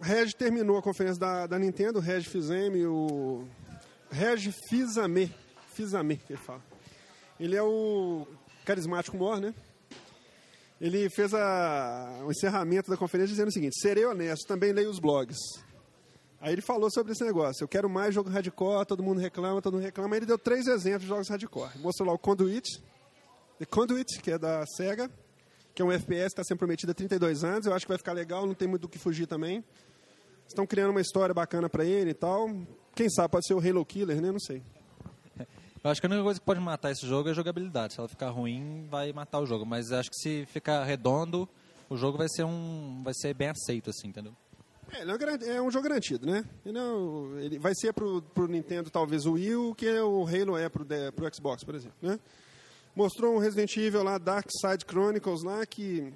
[0.00, 3.46] Reg terminou a conferência da, da Nintendo, o Reg Fizeme, o
[4.10, 5.30] Reg Fizame,
[5.74, 6.62] Fizame, que ele fala.
[7.38, 8.26] Ele é o
[8.64, 9.54] carismático maior, né?
[10.80, 14.98] Ele fez a, o encerramento da conferência dizendo o seguinte: serei honesto, também leio os
[14.98, 15.36] blogs.
[16.46, 17.64] Aí ele falou sobre esse negócio.
[17.64, 20.14] Eu quero mais jogo hardcore, todo mundo reclama, todo mundo reclama.
[20.14, 21.76] Aí ele deu três exemplos de jogos hardcore.
[21.80, 22.80] Mostrou lá o Conduit,
[23.58, 25.10] The Conduit, que é da SEGA,
[25.74, 27.66] que é um FPS que está sendo prometido há 32 anos.
[27.66, 29.64] Eu acho que vai ficar legal, não tem muito do que fugir também.
[30.46, 32.48] Estão criando uma história bacana para ele e tal.
[32.94, 34.30] Quem sabe pode ser o Halo Killer, né?
[34.30, 34.62] Não sei.
[35.82, 37.94] Eu acho que a única coisa que pode matar esse jogo é a jogabilidade.
[37.94, 39.66] Se ela ficar ruim, vai matar o jogo.
[39.66, 41.48] Mas acho que se ficar redondo,
[41.90, 44.32] o jogo vai ser um, vai ser bem aceito, assim, entendeu?
[44.92, 46.44] É, é um jogo garantido, né?
[46.64, 50.56] Ele, não, ele vai ser pro, pro Nintendo talvez o Wii, o que o Halo
[50.56, 52.18] é pro, pro Xbox, por exemplo, né?
[52.94, 56.12] Mostrou um Resident Evil lá, Dark Side Chronicles lá, que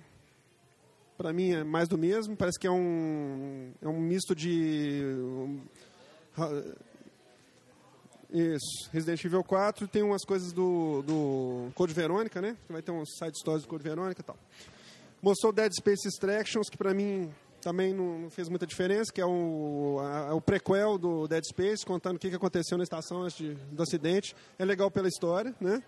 [1.19, 2.35] para mim é mais do mesmo.
[2.35, 5.03] Parece que é um, é um misto de...
[5.05, 5.61] Um,
[8.33, 12.57] isso, Resident Evil 4 tem umas coisas do, do Code Verônica, né?
[12.69, 14.39] Vai ter uns side stories do Code Verônica e tal.
[15.21, 17.31] Mostrou Dead Space Extractions, que pra mim
[17.61, 22.17] também não fez muita diferença, que é o, a, o prequel do Dead Space, contando
[22.17, 24.35] o que aconteceu na estação antes de, do acidente.
[24.59, 25.83] É legal pela história, né?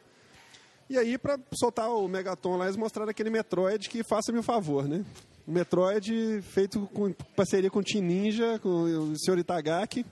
[0.89, 4.87] E aí, para soltar o Megaton lá, eles mostraram aquele Metroid que faça-me um favor,
[4.87, 5.05] né?
[5.47, 9.39] O Metroid feito com parceria com o Team Ninja, com o Sr.
[9.39, 10.05] Itagaki.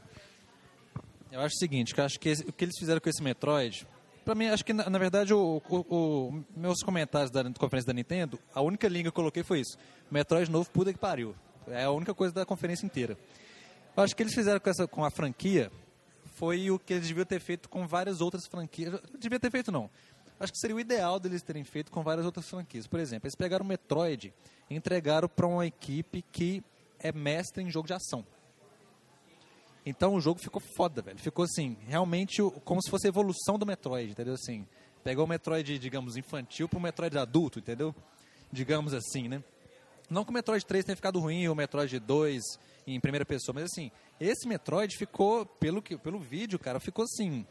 [1.31, 3.87] Eu acho o seguinte, que acho que esse, o que eles fizeram com esse Metroid,
[4.25, 7.92] para mim, acho que na, na verdade, o, o, o, meus comentários da conferência da
[7.92, 9.77] Nintendo, a única linha que eu coloquei foi isso:
[10.11, 11.35] Metroid novo, puta que pariu.
[11.68, 13.16] É a única coisa da conferência inteira.
[13.96, 15.70] Eu acho que eles fizeram com, essa, com a franquia
[16.40, 18.99] foi o que eles deviam ter feito com várias outras franquias.
[19.18, 19.90] Devia ter feito, não.
[20.38, 22.87] Acho que seria o ideal deles terem feito com várias outras franquias.
[22.87, 24.33] Por exemplo, eles pegaram o Metroid
[24.70, 26.64] e entregaram para uma equipe que
[26.99, 28.25] é mestre em jogo de ação.
[29.85, 31.18] Então o jogo ficou foda, velho.
[31.18, 34.33] Ficou assim, realmente como se fosse a evolução do Metroid, entendeu?
[34.33, 34.66] Assim,
[35.05, 37.94] pegou o Metroid, digamos, infantil pro Metroid adulto, entendeu?
[38.51, 39.42] Digamos assim, né?
[40.11, 42.42] Não que o Metroid 3 tenha ficado ruim, ou o Metroid 2
[42.87, 47.46] em primeira pessoa, mas assim, esse Metroid ficou, pelo, que, pelo vídeo, cara, ficou assim.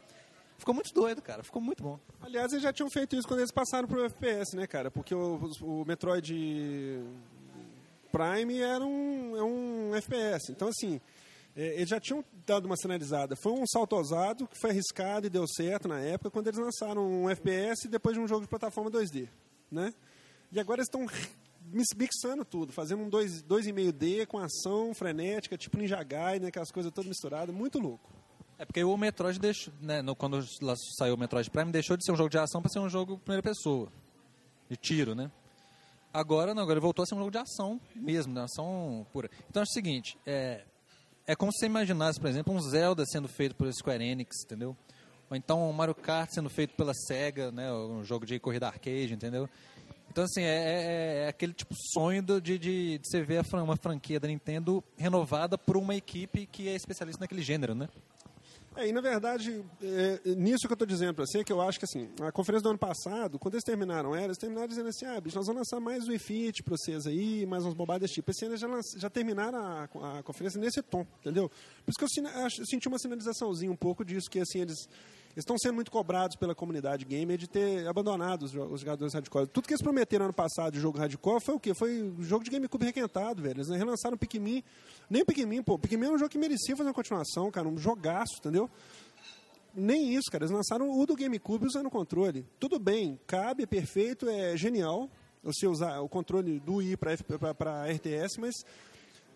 [0.58, 1.42] Ficou muito doido, cara.
[1.42, 1.98] Ficou muito bom.
[2.20, 4.90] Aliás, eles já tinham feito isso quando eles passaram pro FPS, né, cara?
[4.90, 7.02] Porque o, o Metroid
[8.12, 10.52] Prime era um, é um FPS.
[10.52, 11.00] Então, assim,
[11.56, 13.36] é, eles já tinham dado uma sinalizada.
[13.36, 17.08] Foi um salto ousado que foi arriscado e deu certo na época, quando eles lançaram
[17.08, 19.28] um FPS depois de um jogo de plataforma 2D.
[19.70, 19.94] Né?
[20.52, 21.06] E agora eles estão
[21.96, 27.08] mixando tudo, fazendo um 2,5D com ação frenética, tipo Ninja Gaiden, né, aquelas coisas todas
[27.08, 28.10] misturadas, muito louco.
[28.58, 30.44] É porque o Metroid deixou, né, no, quando
[30.98, 33.18] saiu o Metroid Prime, deixou de ser um jogo de ação para ser um jogo
[33.18, 33.90] primeira pessoa,
[34.68, 35.30] de tiro, né?
[36.12, 39.30] Agora não, agora ele voltou a ser um jogo de ação mesmo, de ação pura.
[39.48, 40.64] Então é o seguinte, é,
[41.26, 44.76] é como se você imaginasse, por exemplo, um Zelda sendo feito por Square Enix, entendeu?
[45.30, 47.72] Ou então um Mario Kart sendo feito pela SEGA, né?
[47.72, 49.48] Um jogo de corrida arcade, entendeu?
[50.10, 54.18] Então, assim, é, é, é aquele tipo sonho de, de, de, você ver uma franquia
[54.18, 57.88] da Nintendo renovada por uma equipe que é especialista naquele gênero, né?
[58.76, 61.78] É, e na verdade, é, nisso que eu estou dizendo para você, que eu acho
[61.78, 65.06] que assim, a conferência do ano passado, quando eles terminaram ela, eles terminaram dizendo assim,
[65.06, 68.30] ah, bicho, nós vamos lançar mais o Fit para vocês aí, mais umas bobadas tipo.
[68.30, 69.84] Esse ano eles já, já terminaram a,
[70.18, 71.48] a, conferência nesse tom, entendeu?
[71.84, 74.88] Por isso que eu, eu senti uma sinalizaçãozinha um pouco disso, que assim, Eles
[75.36, 79.46] estão sendo muito cobrados pela comunidade gamer de ter abandonado os, os jogadores hardcore.
[79.46, 81.74] Tudo que eles prometeram ano passado de jogo hardcore foi o quê?
[81.74, 83.58] Foi um jogo de GameCube requentado, velho.
[83.58, 84.62] Eles relançaram Pikmin.
[85.08, 85.78] Nem Pikmin, pô.
[85.78, 87.68] Pikmin é um jogo que merecia fazer uma continuação, cara.
[87.68, 88.68] Um jogaço, entendeu?
[89.74, 90.44] Nem isso, cara.
[90.44, 92.44] Eles lançaram o do GameCube usando o controle.
[92.58, 95.08] Tudo bem, cabe, é perfeito, é genial
[95.42, 98.54] você usar o controle do Wii para RTS, mas.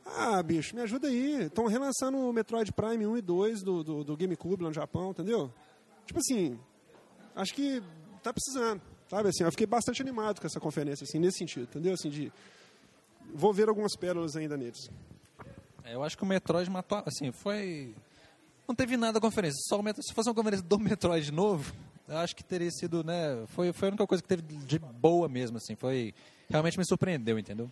[0.04, 1.44] Ah, bicho, me ajuda aí.
[1.44, 5.12] Estão relançando o Metroid Prime 1 e 2 do, do, do GameCube lá no Japão,
[5.12, 5.50] entendeu?
[6.06, 6.58] Tipo assim,
[7.34, 7.82] acho que
[8.22, 9.28] tá precisando, sabe?
[9.28, 11.94] Assim, eu fiquei bastante animado com essa conferência, assim, nesse sentido, entendeu?
[11.94, 12.32] Assim, de...
[13.34, 14.90] Vou ver algumas pérolas ainda neles.
[15.84, 17.94] É, eu acho que o Metroid matou, assim, foi...
[18.66, 21.74] Não teve nada a conferência, só se fosse uma conferência do Metroid novo,
[22.08, 25.28] eu acho que teria sido, né, foi, foi a única coisa que teve de boa
[25.28, 26.14] mesmo, assim, foi...
[26.48, 27.70] Realmente me surpreendeu, entendeu?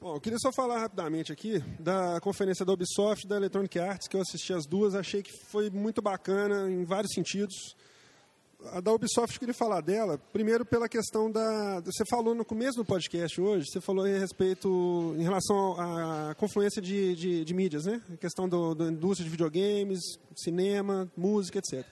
[0.00, 4.16] Bom, eu queria só falar rapidamente aqui da conferência da Ubisoft da Electronic Arts, que
[4.16, 7.74] eu assisti as duas, achei que foi muito bacana em vários sentidos.
[8.66, 11.80] A da Ubisoft, eu queria falar dela, primeiro pela questão da...
[11.80, 16.80] Você falou no começo do podcast hoje, você falou em respeito, em relação à confluência
[16.80, 18.00] de, de, de mídias, né?
[18.12, 19.98] A questão do, da indústria de videogames,
[20.36, 21.84] cinema, música, etc.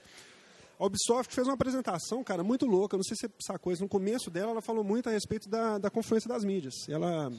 [0.79, 3.89] A Ubisoft fez uma apresentação, cara, muito louca, não sei se você sacou isso, no
[3.89, 6.87] começo dela ela falou muito a respeito da, da confluência das mídias.
[6.87, 7.29] Ela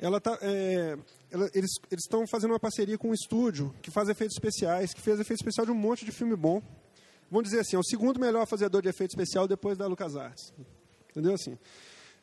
[0.00, 0.96] ela tá, é,
[1.30, 5.18] ela, eles estão fazendo uma parceria com um estúdio que faz efeitos especiais, que fez
[5.18, 6.62] efeito especial de um monte de filme bom.
[7.30, 10.52] Vamos dizer assim, é o segundo melhor fazedor de efeito especial depois da LucasArts.
[11.10, 11.58] Entendeu assim?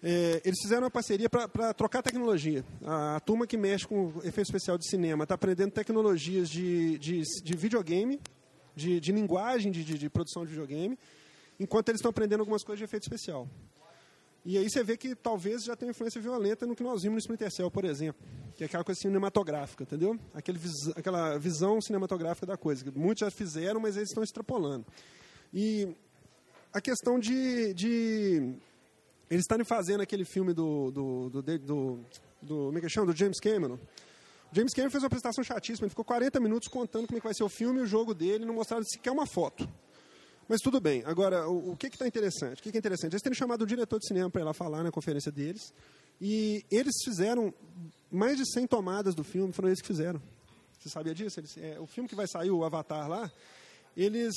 [0.02, 2.64] É, eles fizeram uma parceria para trocar tecnologia.
[2.84, 7.22] A, a, turma que mexe com efeito especial de cinema está aprendendo tecnologias de, de,
[7.42, 8.20] de videogame,
[8.76, 10.98] de, de linguagem de, de, de produção de videogame,
[11.60, 13.48] enquanto eles estão aprendendo algumas coisas de efeito especial.
[14.46, 17.20] E aí você vê que talvez já tem influência violenta no que nós vimos no
[17.20, 18.22] Splinter Cell, por exemplo,
[18.56, 20.20] que é aquela coisa cinematográfica, entendeu?
[20.34, 20.60] Aquele
[20.98, 22.84] aquela visão cinematográfica da coisa.
[22.94, 24.86] Muitos já fizeram, mas eles estão extrapolando.
[25.54, 25.96] E
[26.74, 28.54] a questão de, de
[29.30, 32.00] eles estarem fazendo aquele filme do do do, do, do,
[32.42, 33.14] do, como é que chama?
[33.14, 33.80] do James Cameron.
[34.52, 37.28] O James Cameron fez uma apresentação chatíssima, ele ficou 40 minutos contando como é que
[37.28, 39.68] vai ser o filme e o jogo dele, não mostraram sequer uma foto.
[40.48, 41.04] Mas tudo bem.
[41.06, 42.60] Agora, o, o que está interessante?
[42.60, 43.14] O que, que é interessante?
[43.14, 45.74] Eles têm chamado o diretor de cinema para ir lá falar na conferência deles.
[46.22, 47.54] E eles fizeram
[48.12, 50.22] mais de 100 tomadas do filme, foram eles que fizeram.
[50.80, 51.40] Você sabia disso?
[51.40, 53.32] Eles, é, o filme que vai sair, o Avatar lá,
[53.96, 54.36] eles,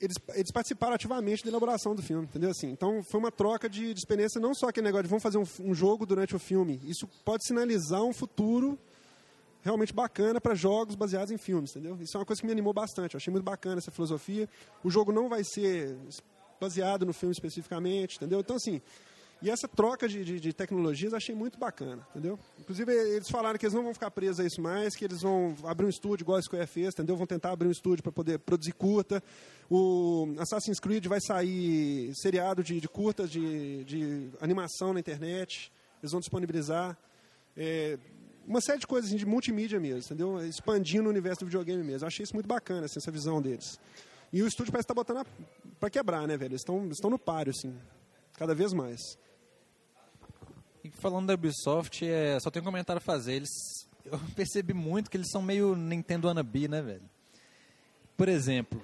[0.00, 2.50] eles, eles participaram ativamente da elaboração do filme, entendeu?
[2.50, 5.38] Assim, então, foi uma troca de, de experiência, não só aquele negócio de vamos fazer
[5.38, 6.80] um, um jogo durante o filme.
[6.84, 8.78] Isso pode sinalizar um futuro
[9.62, 11.96] realmente bacana para jogos baseados em filmes, entendeu?
[12.00, 13.14] Isso é uma coisa que me animou bastante.
[13.14, 14.48] Eu achei muito bacana essa filosofia.
[14.82, 15.96] O jogo não vai ser
[16.60, 18.40] baseado no filme especificamente, entendeu?
[18.40, 18.80] Então, assim,
[19.42, 22.38] e essa troca de, de, de tecnologias achei muito bacana, entendeu?
[22.60, 25.56] Inclusive, eles falaram que eles não vão ficar presos a isso mais, que eles vão
[25.64, 27.16] abrir um estúdio igual a Square fez, entendeu?
[27.16, 29.20] Vão tentar abrir um estúdio para poder produzir curta.
[29.68, 35.72] O Assassin's Creed vai sair seriado de, de curtas de, de animação na internet.
[36.00, 36.96] Eles vão disponibilizar.
[37.56, 37.98] É,
[38.46, 40.44] uma série de coisas assim, de multimídia mesmo, entendeu?
[40.44, 42.04] Expandindo o universo do videogame mesmo.
[42.04, 43.78] Eu achei isso muito bacana, assim, essa visão deles.
[44.32, 45.26] E o estúdio parece estar tá botando
[45.78, 46.52] para quebrar, né, velho?
[46.52, 47.74] Eles estão, estão no páreo, assim,
[48.36, 49.18] cada vez mais.
[50.82, 53.34] E falando da Ubisoft, é, só tenho um comentário a fazer.
[53.34, 53.50] Eles,
[54.04, 57.08] eu percebi muito que eles são meio Nintendo wannabe, né, velho?
[58.16, 58.80] Por exemplo,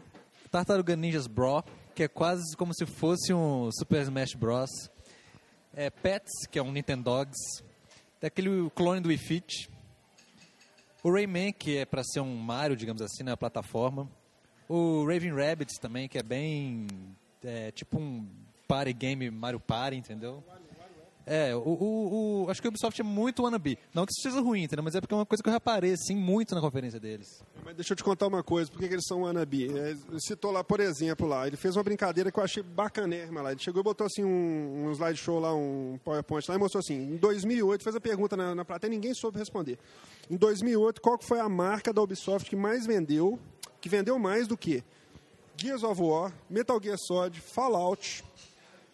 [0.50, 4.70] Tartaruga Ninjas Bro, que é quase como se fosse um Super Smash Bros.
[5.74, 7.62] É, Pets, que é um Nintendogs
[8.20, 9.70] daquele clone do Wii Fit.
[11.02, 14.09] O Rayman, que é para ser um Mario, digamos assim, na plataforma.
[14.68, 16.87] O Raven Rabbits também, que é bem
[17.42, 18.28] é, tipo um
[18.66, 20.44] party game Mario Party, entendeu?
[21.28, 23.78] É, o, o, o, acho que o Ubisoft é muito wannabe.
[23.92, 24.82] Não que isso seja ruim, entendeu?
[24.82, 27.44] Mas é porque é uma coisa que eu reparei, assim, muito na conferência deles.
[27.64, 29.68] Mas deixa eu te contar uma coisa, por que eles são wannabe?
[29.76, 33.52] É, citou lá, por exemplo, lá, ele fez uma brincadeira que eu achei bacanérrima lá.
[33.52, 36.94] Ele chegou e botou, assim, um, um slideshow lá, um PowerPoint lá, e mostrou assim,
[36.94, 39.78] em 2008, fez a pergunta na, na plateia, ninguém soube responder.
[40.30, 43.38] Em 2008, qual foi a marca da Ubisoft que mais vendeu,
[43.80, 44.82] que vendeu mais do que
[45.56, 48.24] Gears of War, Metal Gear Solid, Fallout,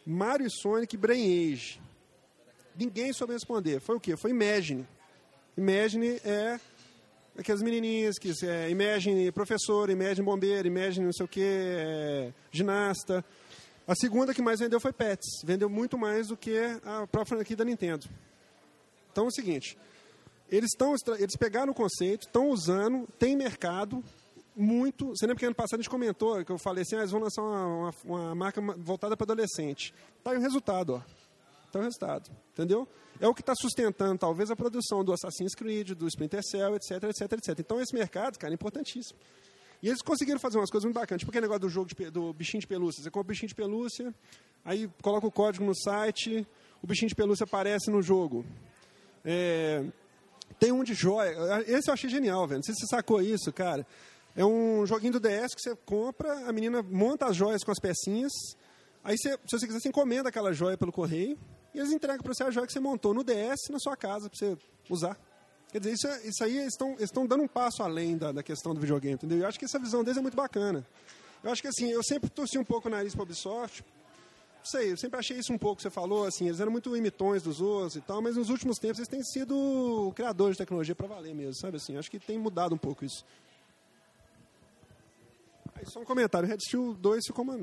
[0.07, 1.84] Mario e Sonic e Brain Age.
[2.77, 3.81] Ninguém soube responder.
[3.81, 4.17] Foi o quê?
[4.17, 4.87] Foi Imagine.
[5.57, 6.59] Imagine é
[7.39, 13.25] aquelas menininhas que é Imagine professor, Imagine bombeiro, Imagine não sei o quê, é, ginasta.
[13.87, 15.43] A segunda que mais vendeu foi Pets.
[15.45, 18.09] Vendeu muito mais do que a própria franquia da Nintendo.
[19.13, 19.79] Então é o seguinte,
[20.51, 24.03] eles, tão, eles pegaram o conceito, estão usando, tem mercado,
[24.57, 25.09] muito.
[25.09, 27.21] Você lembra que ano passado a gente comentou que eu falei assim: ah, eles vão
[27.21, 29.95] lançar uma, uma, uma marca voltada para adolescente.
[30.23, 31.24] Tá aí o resultado, ó.
[31.75, 32.87] Tá o resultado, entendeu?
[33.19, 37.03] É o que está sustentando, talvez, a produção do Assassin's Creed, do Splinter Cell, etc,
[37.03, 37.59] etc, etc.
[37.59, 39.19] Então, esse mercado, cara, é importantíssimo.
[39.83, 41.19] E eles conseguiram fazer umas coisas muito bacanas.
[41.19, 43.03] Tipo aquele negócio do jogo de, do bichinho de pelúcia.
[43.03, 44.15] Você compra o bichinho de pelúcia,
[44.65, 46.47] aí coloca o código no site,
[46.81, 48.47] o bichinho de pelúcia aparece no jogo.
[49.25, 49.85] É,
[50.61, 51.35] tem um de joia.
[51.67, 52.59] Esse eu achei genial, velho.
[52.59, 53.85] Não sei se você sacou isso, cara.
[54.37, 57.81] É um joguinho do DS que você compra, a menina monta as joias com as
[57.81, 58.33] pecinhas.
[59.03, 61.37] Aí, você, se você quiser, você encomenda aquela joia pelo correio
[61.75, 64.31] e eles entregam para você a joia que você montou no DS na sua casa
[64.31, 64.57] para você
[64.89, 65.19] usar.
[65.73, 68.73] Quer dizer, isso, é, isso aí eles estão dando um passo além da, da questão
[68.73, 69.39] do videogame, entendeu?
[69.39, 70.87] Eu acho que essa visão deles é muito bacana.
[71.43, 73.85] Eu acho que assim, eu sempre torci um pouco o nariz para a Ubisoft.
[74.59, 77.43] Não sei, eu sempre achei isso um pouco, você falou, assim, eles eram muito imitões
[77.43, 81.09] dos outros e tal, mas nos últimos tempos eles têm sido criadores de tecnologia para
[81.09, 81.99] valer mesmo, sabe assim?
[81.99, 83.25] Acho que tem mudado um pouco isso.
[85.75, 87.59] Aí só um comentário, Red Steel 2 ficou uma,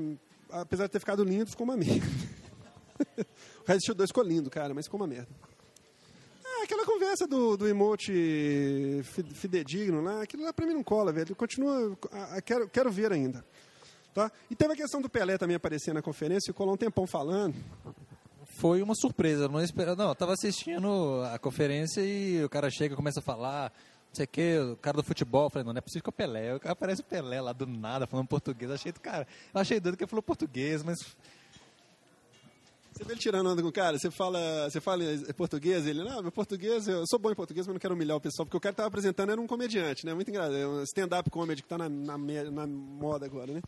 [0.50, 2.06] apesar de ter ficado lindo, ficou uma merda.
[3.18, 5.28] o Red Steel 2 ficou lindo, cara, mas ficou uma merda
[6.62, 9.02] aquela conversa do, do emote
[9.34, 11.34] fidedigno lá, aquilo lá pra mim não cola, velho.
[11.34, 11.96] Continua.
[12.44, 13.44] Quero, quero ver ainda.
[14.14, 14.30] Tá?
[14.50, 17.54] E teve a questão do Pelé também aparecer na conferência, ficou lá um tempão falando.
[18.58, 19.96] Foi uma surpresa, não esperava.
[19.96, 23.72] Não, eu tava assistindo a conferência e o cara chega e começa a falar,
[24.08, 26.12] não sei o que, o cara do futebol, falei, não, não é possível que é
[26.12, 26.60] o Pelé.
[26.64, 28.70] Aparece o Pelé lá do nada, falando português.
[28.70, 29.26] Achei do cara.
[29.54, 30.98] Achei doido que ele falou português, mas
[32.92, 35.02] você vê ele tirando onda com o cara, você fala, você fala
[35.36, 38.20] português, ele, não, meu português, eu sou bom em português, mas não quero humilhar o
[38.20, 40.12] pessoal, porque o cara que estava apresentando era um comediante, né?
[40.12, 43.62] Muito engraçado, é um stand-up comedy que está na, na, na, moda agora, né?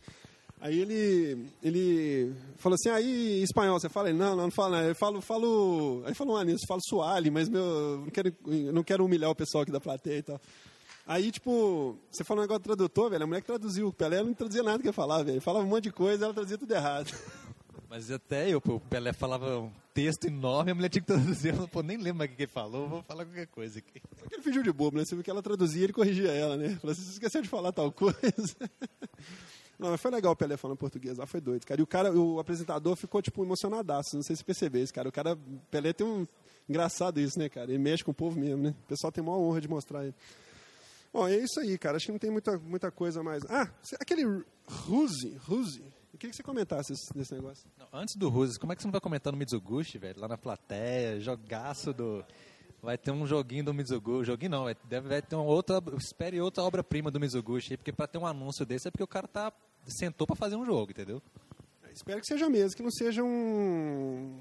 [0.61, 4.09] Aí ele, ele falou assim, aí espanhol, você fala?
[4.09, 7.49] Ele, não, não, não fala, eu falo, falo, aí falou um anúncio, falo suali, mas
[7.49, 8.33] meu, não quero,
[8.73, 10.39] não quero humilhar o pessoal aqui da plateia e tal.
[11.07, 14.23] Aí, tipo, você falou um negócio do tradutor, velho, a mulher que traduziu, o Pelé
[14.23, 16.73] não traduzia nada que ia falar, velho, falava um monte de coisa, ela traduzia tudo
[16.73, 17.11] errado.
[17.95, 21.55] Mas até eu, o Pelé falava um texto enorme, a mulher tinha que traduzir.
[21.55, 24.01] Eu pô, nem lembro o que ele falou, vou falar qualquer coisa aqui.
[24.17, 25.05] Só que ele fingiu de bobo, né?
[25.05, 26.75] Você viu que ela traduzia ele corrigia ela, né?
[26.81, 28.19] Falou assim, você esqueceu de falar tal coisa.
[29.79, 31.79] Não, mas foi legal o Pelé falando português lá, foi doido, cara.
[31.79, 34.17] E o cara, o apresentador ficou, tipo, emocionadaço.
[34.17, 35.07] Não sei se percebeu isso, cara.
[35.07, 35.39] O cara,
[35.71, 36.27] Pelé tem um...
[36.67, 37.71] Engraçado isso, né, cara?
[37.71, 38.75] Ele mexe com o povo mesmo, né?
[38.83, 40.15] O pessoal tem maior honra de mostrar ele.
[41.13, 41.95] Bom, é isso aí, cara.
[41.95, 43.41] Acho que não tem muita, muita coisa mais.
[43.45, 43.69] Ah,
[44.01, 45.81] aquele Ruse, Ruse,
[46.15, 47.69] eu queria que você comentasse desse negócio.
[47.77, 50.17] Não, antes do Ruzes, como é que você não vai comentar no Mizuguchi, velho?
[50.17, 52.23] Lá na plateia, jogaço do...
[52.81, 54.27] Vai ter um joguinho do Mizuguchi.
[54.27, 55.83] Joguinho não, vai, deve vai ter uma outra...
[55.97, 59.27] Espere outra obra-prima do Mizuguchi, porque para ter um anúncio desse é porque o cara
[59.27, 59.51] tá
[59.85, 61.21] sentou para fazer um jogo, entendeu?
[61.93, 64.39] espero que seja mesmo, que não seja um...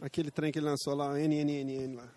[0.00, 2.08] Aquele trem que ele lançou lá, NNNN lá.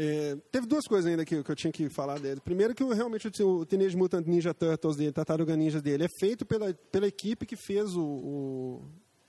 [0.00, 2.40] É, teve duas coisas ainda que, que, eu tinha que falar dele.
[2.40, 6.46] Primeiro que realmente o, o Teenage Mutant Ninja Turtles dele, Tartaruga Ninja dele, é feito
[6.46, 8.80] pela, pela equipe que fez o,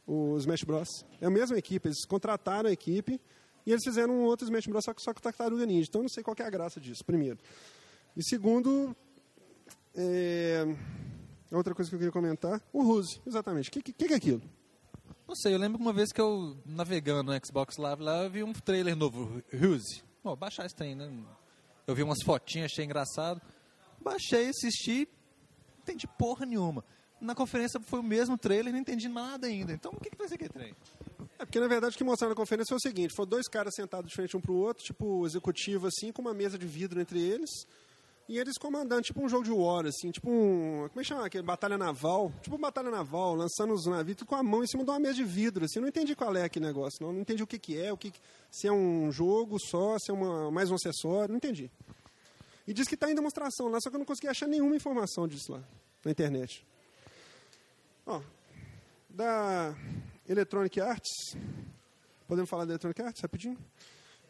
[0.05, 0.87] o, o Smash Bros.
[1.19, 3.19] É a mesma equipe, eles contrataram a equipe
[3.65, 4.85] e eles fizeram um outro Smash Bros.
[4.85, 5.87] só, só com Tartaruga Ninja.
[5.89, 7.39] Então eu não sei qual é a graça disso, primeiro.
[8.15, 8.95] E segundo,
[9.95, 10.67] é,
[11.51, 13.69] outra coisa que eu queria comentar, o Ruse, exatamente.
[13.69, 14.43] O que, que, que é aquilo?
[15.27, 18.43] Não sei, eu lembro uma vez que eu, navegando no Xbox Live lá, eu vi
[18.43, 20.07] um trailer novo, Ruse.
[20.23, 21.09] Bom, baixar esse trem, né?
[21.87, 23.41] Eu vi umas fotinhas, achei engraçado.
[24.01, 25.07] Baixei, assisti,
[25.75, 26.83] não entendi porra nenhuma.
[27.19, 29.73] Na conferência foi o mesmo trailer, não entendi nada ainda.
[29.73, 30.75] Então, o que, que vai ser aquele trem?
[31.37, 33.73] É porque, na verdade, o que mostraram na conferência foi o seguinte: foram dois caras
[33.75, 36.99] sentados de frente um para o outro, tipo, executivo, assim, com uma mesa de vidro
[36.99, 37.49] entre eles.
[38.29, 40.87] E eles comandando, tipo um jogo de war, assim, tipo um.
[40.89, 41.25] Como é que chama?
[41.25, 42.31] Aquele batalha naval.
[42.43, 45.23] Tipo batalha naval, lançando os navios com a mão em cima de uma mesa de
[45.23, 45.79] vidro, assim.
[45.79, 47.11] Eu não entendi qual é aquele negócio, não.
[47.11, 48.13] Não entendi o que, que é, o que,
[48.51, 51.71] se é um jogo só, se é uma, mais um acessório, não entendi.
[52.67, 55.27] E diz que está em demonstração lá, só que eu não consegui achar nenhuma informação
[55.27, 55.63] disso lá,
[56.05, 56.63] na internet.
[58.05, 58.21] Ó,
[59.09, 59.75] da
[60.27, 61.35] Electronic Arts.
[62.27, 63.57] Podemos falar da Electronic Arts rapidinho?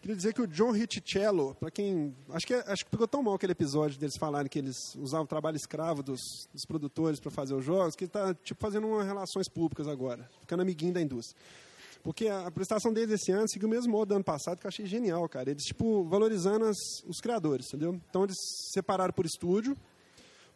[0.02, 2.16] Queria dizer que o John Richello, para quem.
[2.30, 5.58] Acho que, acho que pegou tão mal aquele episódio deles falarem que eles usavam trabalho
[5.58, 9.50] escravo dos, dos produtores para fazer os jogos, que ele está tipo, fazendo umas relações
[9.50, 11.38] públicas agora, ficando amiguinho da indústria.
[12.02, 14.66] Porque a, a prestação deles esse ano seguiu o mesmo modo do ano passado, que
[14.66, 15.52] eu achei genial, cara.
[15.52, 18.00] Eles, tipo, valorizando as, os criadores, entendeu?
[18.10, 18.38] Então eles
[18.72, 19.76] separaram por estúdio,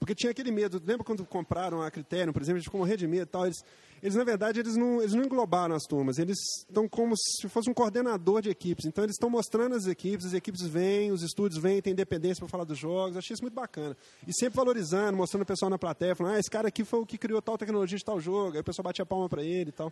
[0.03, 0.81] porque tinha aquele medo.
[0.85, 3.45] Lembra quando compraram a Criterion, por exemplo, a gente ficou morrendo de medo e tal.
[3.45, 3.63] Eles,
[4.01, 6.37] eles na verdade eles não, eles não englobaram as turmas, eles
[6.67, 8.85] estão como se fosse um coordenador de equipes.
[8.85, 12.49] Então eles estão mostrando as equipes, as equipes vêm, os estúdios vêm, tem independência para
[12.49, 13.15] falar dos jogos.
[13.15, 13.95] Achei isso muito bacana.
[14.27, 17.05] E sempre valorizando, mostrando o pessoal na plateia, falando: "Ah, esse cara aqui foi o
[17.05, 18.55] que criou tal tecnologia de tal jogo".
[18.55, 19.89] Aí o pessoal batia palma para ele e tal.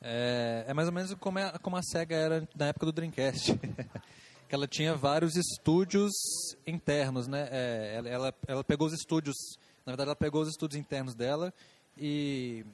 [0.00, 3.52] É, é, mais ou menos como, é, como a SEGA era na época do Dreamcast.
[4.48, 6.12] que ela tinha vários estúdios
[6.66, 7.48] internos, né?
[7.50, 9.36] É, ela, ela, ela, pegou os estúdios,
[9.84, 11.52] na verdade ela pegou os estúdios internos dela
[11.96, 12.64] e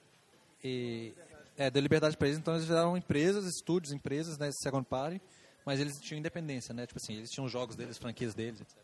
[0.62, 1.14] e,
[1.57, 5.21] é, deu liberdade para eles, então eles viraram empresas, estúdios, empresas, né, second party,
[5.64, 8.77] mas eles tinham independência, né, tipo assim, eles tinham jogos deles, franquias deles, etc.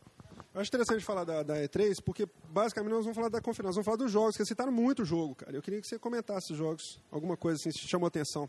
[0.55, 3.85] Acho interessante falar da, da, E3, porque basicamente nós vamos falar da conferência, nós vamos
[3.85, 5.55] falar dos jogos, que citaram muito jogo, cara.
[5.55, 8.49] Eu queria que você comentasse os jogos, alguma coisa assim, se chamou atenção.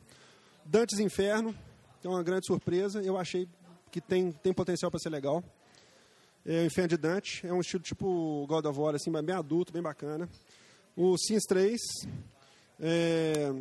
[0.64, 1.54] Dantes Inferno,
[2.02, 3.48] é uma grande surpresa, eu achei
[3.92, 5.44] que tem, tem potencial para ser legal.
[6.46, 9.74] É, o Inferno de Dante, é um estilo tipo God of War, assim, bem adulto,
[9.74, 10.30] bem bacana.
[10.96, 11.80] O Sims 3,
[12.80, 13.52] é...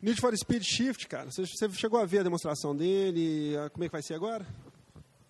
[0.00, 3.92] Need for Speed Shift, cara, você, chegou a ver a demonstração dele, como é que
[3.92, 4.46] vai ser agora?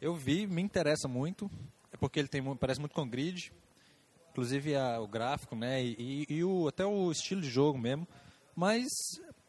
[0.01, 1.51] Eu vi, me interessa muito,
[1.93, 3.53] é porque ele tem parece muito com grid,
[4.33, 8.07] inclusive a, o gráfico, né, e, e, o, até o estilo de jogo mesmo,
[8.55, 8.87] mas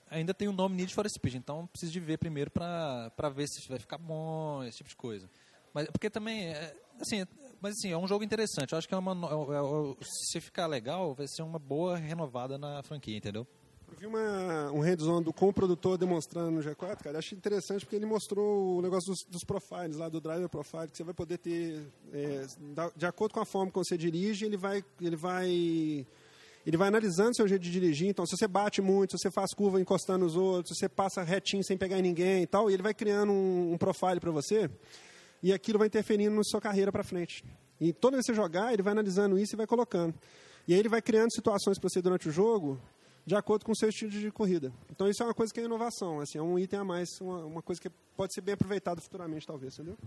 [0.10, 3.68] ainda tem o nome Need for Speed, então preciso de ver primeiro para ver se
[3.68, 5.30] vai ficar bom, esse tipo de coisa.
[5.74, 7.26] Mas porque também, é, assim,
[7.62, 8.72] mas assim, é um jogo interessante.
[8.72, 12.58] Eu acho que é uma, é, é, se ficar legal, vai ser uma boa renovada
[12.58, 13.46] na franquia, entendeu?
[13.90, 17.20] Eu vi uma, um hands-on com o produtor demonstrando no G4, cara.
[17.20, 20.98] Achei interessante porque ele mostrou o negócio dos, dos profiles lá, do driver profile, que
[20.98, 22.46] você vai poder ter, é,
[22.96, 26.06] de acordo com a forma que você dirige, ele vai, ele vai,
[26.68, 28.10] ele vai analisando seu jeito de dirigir.
[28.10, 31.24] Então, se você bate muito, se você faz curva encostando nos outros, se você passa
[31.24, 34.32] retinho sem pegar em ninguém e tal, e ele vai criando um, um profile para
[34.32, 34.70] você,
[35.42, 37.42] e aquilo vai interferindo na sua carreira para frente.
[37.80, 40.14] E toda vez que você jogar, ele vai analisando isso e vai colocando.
[40.68, 42.78] E aí ele vai criando situações para você durante o jogo
[43.26, 44.70] de acordo com o seu estilo de corrida.
[44.92, 47.46] Então isso é uma coisa que é inovação, assim, é um item a mais, uma,
[47.46, 49.98] uma coisa que pode ser bem aproveitado futuramente, talvez, entendeu?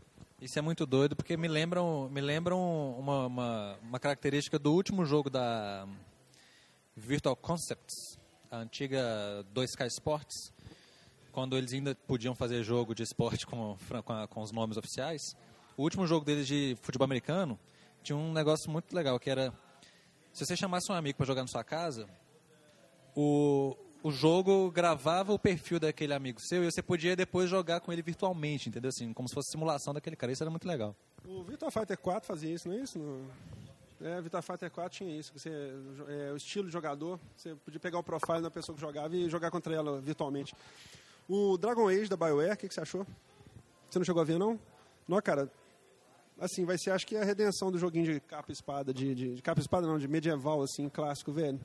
[0.40, 2.58] Isso é muito doido, porque me lembram, me lembram
[2.98, 5.86] uma, uma, uma característica do último jogo da
[7.00, 8.18] Virtual Concepts,
[8.50, 10.52] a antiga 2K Sports,
[11.32, 15.34] quando eles ainda podiam fazer jogo de esporte com, com, a, com os nomes oficiais.
[15.76, 17.58] O último jogo deles de futebol americano
[18.02, 19.52] tinha um negócio muito legal, que era
[20.32, 22.06] se você chamasse um amigo para jogar na sua casa,
[23.16, 27.92] o, o jogo gravava o perfil daquele amigo seu e você podia depois jogar com
[27.92, 28.90] ele virtualmente, entendeu?
[28.90, 30.32] Assim, como se fosse simulação daquele cara.
[30.32, 30.94] Isso era muito legal.
[31.26, 32.98] O Virtua Fighter 4 fazia isso, não é isso?
[34.02, 35.32] É, o Virtua Fighter 4 tinha isso.
[35.36, 35.50] Você,
[36.08, 39.28] é, o estilo de jogador, você podia pegar o profile da pessoa que jogava e
[39.28, 40.54] jogar contra ela virtualmente.
[41.28, 43.06] O Dragon Age da BioWare, o que, que você achou?
[43.88, 44.58] Você não chegou a ver, não?
[45.06, 45.50] Não, cara,
[46.40, 49.34] assim, vai ser, acho que a redenção do joguinho de capa e espada, de, de,
[49.36, 51.60] de capa espada não, de medieval, assim, clássico, velho.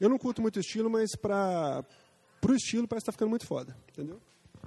[0.00, 1.84] Eu não curto muito o estilo, mas para
[2.46, 4.20] o estilo parece que tá ficando muito foda, entendeu?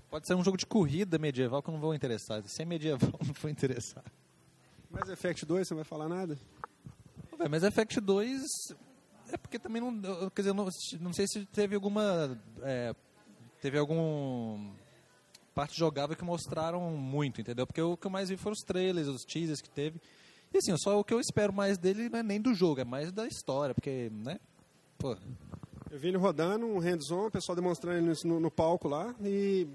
[0.10, 2.42] Pode ser um jogo de corrida medieval que eu não vou interessar.
[2.48, 4.04] Se é medieval, não vou interessar.
[4.90, 6.38] Mas Effect 2, você não vai falar nada?
[7.50, 8.42] Mas Effect 2
[9.32, 10.30] é porque também não.
[10.30, 10.68] Quer dizer, não,
[11.00, 12.40] não sei se teve alguma.
[12.62, 12.94] É,
[13.62, 14.72] teve algum
[15.54, 17.66] parte jogável que mostraram muito, entendeu?
[17.66, 20.00] Porque o que eu mais vi foram os trailers, os teasers que teve.
[20.54, 22.86] E assim, só o que eu espero mais dele não é nem do jogo, é
[22.86, 24.38] mais da história, porque, né?
[24.98, 25.18] Pô.
[25.90, 29.68] Eu vi ele rodando, um hands-on, o pessoal demonstrando ele no, no, palco lá e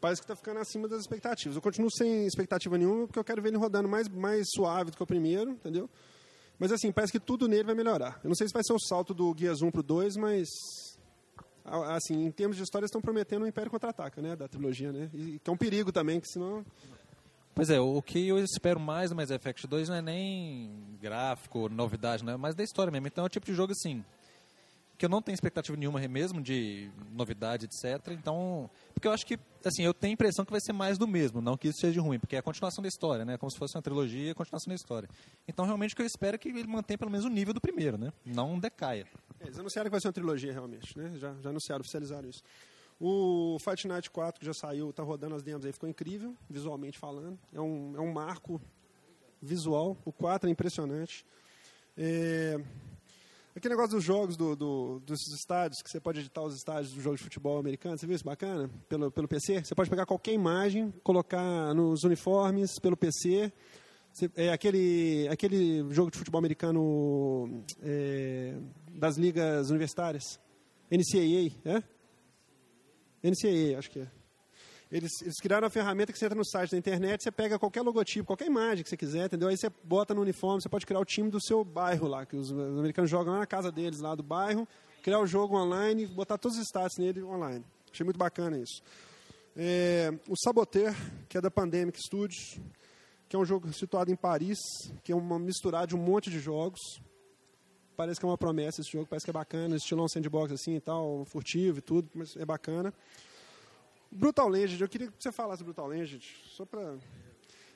[0.00, 1.54] parece que está ficando acima das expectativas.
[1.54, 4.96] Eu continuo sem expectativa nenhuma porque eu quero ver ele rodando mais, mais suave do
[4.96, 5.88] que o primeiro, entendeu?
[6.58, 8.20] Mas assim, parece que tudo nele vai melhorar.
[8.22, 10.48] Eu não sei se vai ser o salto do Guias 1 pro 2, mas
[11.88, 15.10] assim, em termos de história estão prometendo o um Império Contra-Ataca, né, da trilogia, né?
[15.12, 16.64] E que é um perigo também, que senão
[17.58, 21.68] Pois é, o que eu espero mais do Mass Effect 2 não é nem gráfico,
[21.68, 22.36] novidade, né?
[22.36, 23.08] mas da história mesmo.
[23.08, 24.04] Então é o tipo de jogo assim,
[24.98, 28.08] que eu não tenho expectativa nenhuma mesmo de novidade, etc.
[28.08, 31.06] Então, porque eu acho que, assim, eu tenho a impressão que vai ser mais do
[31.06, 33.38] mesmo, não que isso seja ruim, porque é a continuação da história, né?
[33.38, 35.08] Como se fosse uma trilogia, a continuação da história.
[35.46, 37.60] Então, realmente, o que eu espero é que ele mantenha pelo menos o nível do
[37.60, 38.12] primeiro, né?
[38.26, 39.06] Não decaia.
[39.38, 41.12] É, eles anunciaram que vai ser uma trilogia, realmente, né?
[41.16, 42.42] Já, já anunciaram, oficializaram isso.
[43.00, 46.98] O Fight Night 4, que já saiu, tá rodando as demos aí, ficou incrível, visualmente
[46.98, 47.38] falando.
[47.54, 48.60] É um, é um marco
[49.40, 49.96] visual.
[50.04, 51.24] O 4 é impressionante.
[51.96, 52.60] É,
[53.58, 57.00] Aquele negócio dos jogos do, do, dos estádios, que você pode editar os estádios do
[57.00, 58.70] jogo de futebol americano, você viu isso bacana?
[58.88, 59.64] Pelo, pelo PC?
[59.64, 63.52] Você pode pegar qualquer imagem, colocar nos uniformes pelo PC.
[64.12, 68.54] Você, é aquele, aquele jogo de futebol americano é,
[68.92, 70.38] das ligas universitárias.
[70.88, 71.82] NCAA, é?
[73.28, 74.17] NCAA, acho que é.
[74.90, 77.82] Eles, eles, criaram uma ferramenta que você entra no site da internet, você pega qualquer
[77.82, 79.48] logotipo, qualquer imagem que você quiser, entendeu?
[79.48, 82.36] Aí você bota no uniforme, você pode criar o time do seu bairro lá, que
[82.36, 84.66] os, os americanos jogam lá na casa deles, lá do bairro,
[85.02, 87.64] criar o jogo online, botar todos os status nele online.
[87.92, 88.82] Achei muito bacana isso.
[89.54, 90.94] É, o Saboteur,
[91.28, 92.58] que é da Pandemic Studios,
[93.28, 94.58] que é um jogo situado em Paris,
[95.04, 96.80] que é uma misturada de um monte de jogos.
[97.94, 100.80] Parece que é uma promessa esse jogo, parece que é bacana, estilão sandbox assim e
[100.80, 102.94] tal, furtivo e tudo, mas é bacana.
[104.10, 106.24] Brutal Legend, eu queria que você falasse Brutal Legend,
[106.56, 106.96] só para...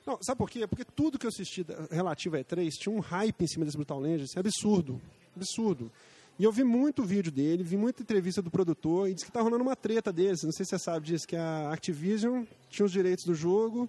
[0.04, 0.66] Não, sabe por quê?
[0.66, 4.00] Porque tudo que eu assisti relativo a E3 tinha um hype em cima desse Brutal
[4.00, 5.00] Legend, é absurdo,
[5.36, 5.92] absurdo.
[6.38, 9.40] E eu vi muito vídeo dele, vi muita entrevista do produtor e disse que tá
[9.40, 10.42] rolando uma treta deles.
[10.42, 13.88] Não sei se você sabe disso, que a Activision tinha os direitos do jogo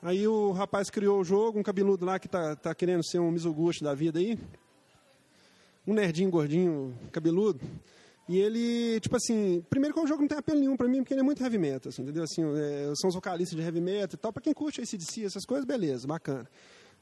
[0.00, 3.32] Aí o rapaz criou o jogo, um cabeludo lá que tá, tá querendo ser um
[3.32, 4.38] Mizuguchi da vida aí.
[5.84, 7.60] Um nerdinho gordinho, cabeludo.
[8.28, 11.14] E ele, tipo assim, primeiro que o jogo não tem apelo nenhum pra mim, porque
[11.14, 12.24] ele é muito heavy metal, assim, entendeu?
[12.24, 14.32] Assim, é, são os vocalistas de heavy metal e tal.
[14.32, 16.46] Pra quem curte ACDC, essas coisas, beleza, bacana.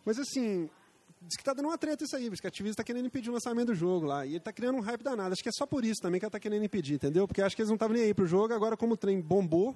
[0.05, 0.71] Mas assim,
[1.21, 3.33] diz que tá dando uma treta isso aí, porque a Activision tá querendo impedir o
[3.33, 4.25] lançamento do jogo lá.
[4.25, 5.33] E ele tá criando um hype danado.
[5.33, 7.27] Acho que é só por isso também que ela tá querendo impedir, entendeu?
[7.27, 9.75] Porque acho que eles não estavam nem aí pro jogo, agora como o trem bombou.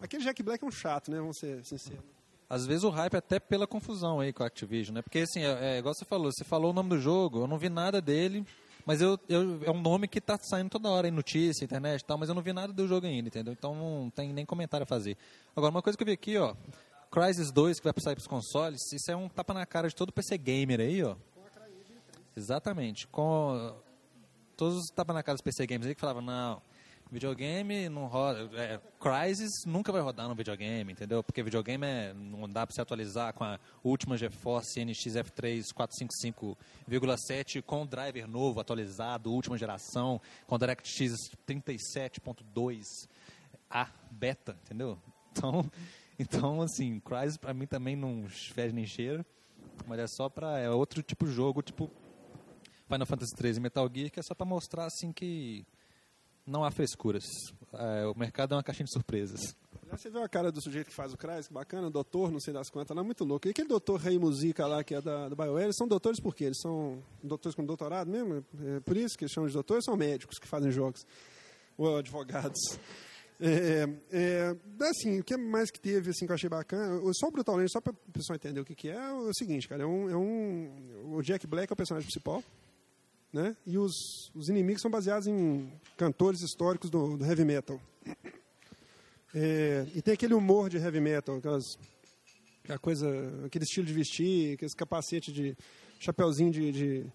[0.00, 1.18] Aquele Jack Black é um chato, né?
[1.18, 2.04] Vamos ser sinceros.
[2.50, 5.00] Às vezes o hype é até pela confusão aí com a Activision, né?
[5.00, 7.56] Porque assim, é, é, igual você falou, você falou o nome do jogo, eu não
[7.56, 8.44] vi nada dele,
[8.86, 12.04] mas eu, eu, é um nome que tá saindo toda hora em notícia, internet e
[12.04, 13.52] tal, mas eu não vi nada do jogo ainda, entendeu?
[13.52, 15.16] Então não tem nem comentário a fazer.
[15.54, 16.54] Agora, uma coisa que eu vi aqui, ó,
[17.10, 20.12] Crysis 2, que vai sair pros consoles, isso é um tapa na cara de todo
[20.12, 21.14] PC gamer aí, ó.
[22.36, 23.06] Exatamente.
[23.06, 23.74] Com
[24.56, 26.62] todos os tapas na cara dos PC gamers aí que falavam, não,
[27.12, 28.50] videogame não roda.
[28.58, 31.22] É, Crysis nunca vai rodar no videogame, entendeu?
[31.22, 35.62] Porque videogame é, não dá para se atualizar com a última GeForce NX F3
[36.88, 42.82] 455,7 com driver novo, atualizado, última geração, com DirectX 37.2
[43.68, 44.98] A beta, entendeu?
[45.30, 45.70] Então,
[46.18, 49.24] então assim, Crysis para mim também não fede nem cheira,
[49.86, 51.90] mas é só para é outro tipo de jogo, tipo
[52.88, 55.66] Final Fantasy 13 e Metal Gear, que é só para mostrar assim que
[56.46, 57.24] não há frescuras.
[57.72, 59.40] É, o mercado é uma caixinha de surpresas.
[59.90, 62.54] Você viu a cara do sujeito que faz o Crysis, que bacana, doutor, não sei
[62.54, 63.46] das quantas, lá, muito louco.
[63.46, 66.34] E aquele doutor Rei Musica lá, que é da, da BioWare, eles são doutores por
[66.34, 66.44] quê?
[66.44, 68.44] Eles são doutores com doutorado mesmo?
[68.76, 69.84] É por isso que eles chamam de doutores?
[69.84, 71.06] São médicos que fazem jogos.
[71.76, 72.58] Ou advogados.
[73.38, 74.56] É, é,
[74.88, 77.00] assim, o que mais que teve assim, que eu achei bacana?
[77.12, 79.34] Só o Brutal Legend, só para o pessoal entender o que, que é, é o
[79.34, 82.42] seguinte, cara, é um, é um, o Jack Black é o personagem principal,
[83.32, 83.56] né?
[83.66, 87.80] E os, os inimigos são baseados em cantores históricos do, do heavy metal.
[89.34, 91.78] É, e tem aquele humor de heavy metal, aquelas,
[92.62, 93.08] aquela coisa,
[93.46, 95.56] aquele estilo de vestir, aqueles capacete de
[95.98, 97.06] chapeuzinho de, de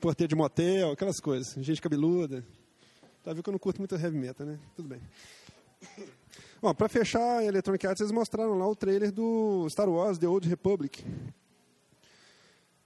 [0.00, 2.44] porteiro de motel, aquelas coisas, gente cabeluda.
[3.24, 4.58] Tá vendo que eu não curto muito heavy metal, né?
[4.76, 5.00] Tudo bem.
[6.62, 10.28] Bom, para fechar a Electronic Arts, eles mostraram lá o trailer do Star Wars The
[10.28, 11.02] Old Republic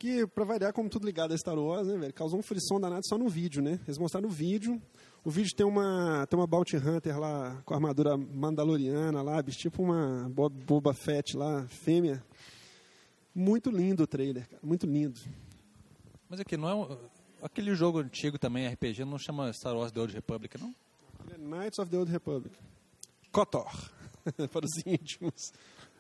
[0.05, 3.01] que, pra variar, como tudo ligado a Star Wars, né, velho, causou um frisson danado
[3.09, 3.81] só no vídeo, né?
[3.87, 4.79] Eles mostraram o vídeo.
[5.25, 10.31] O vídeo tem uma, tem uma Bounty Hunter lá com armadura mandaloriana lá, tipo uma
[10.67, 12.23] Boba Fett lá, fêmea.
[13.35, 15.19] Muito lindo o trailer, cara, muito lindo.
[16.29, 16.99] Mas aqui, não é um,
[17.43, 20.75] aquele jogo antigo também, RPG, não chama Star Wars The Old Republic, não?
[21.33, 22.55] É Knights of the Old Republic.
[23.33, 23.73] KOTOR,
[24.53, 25.51] para os íntimos.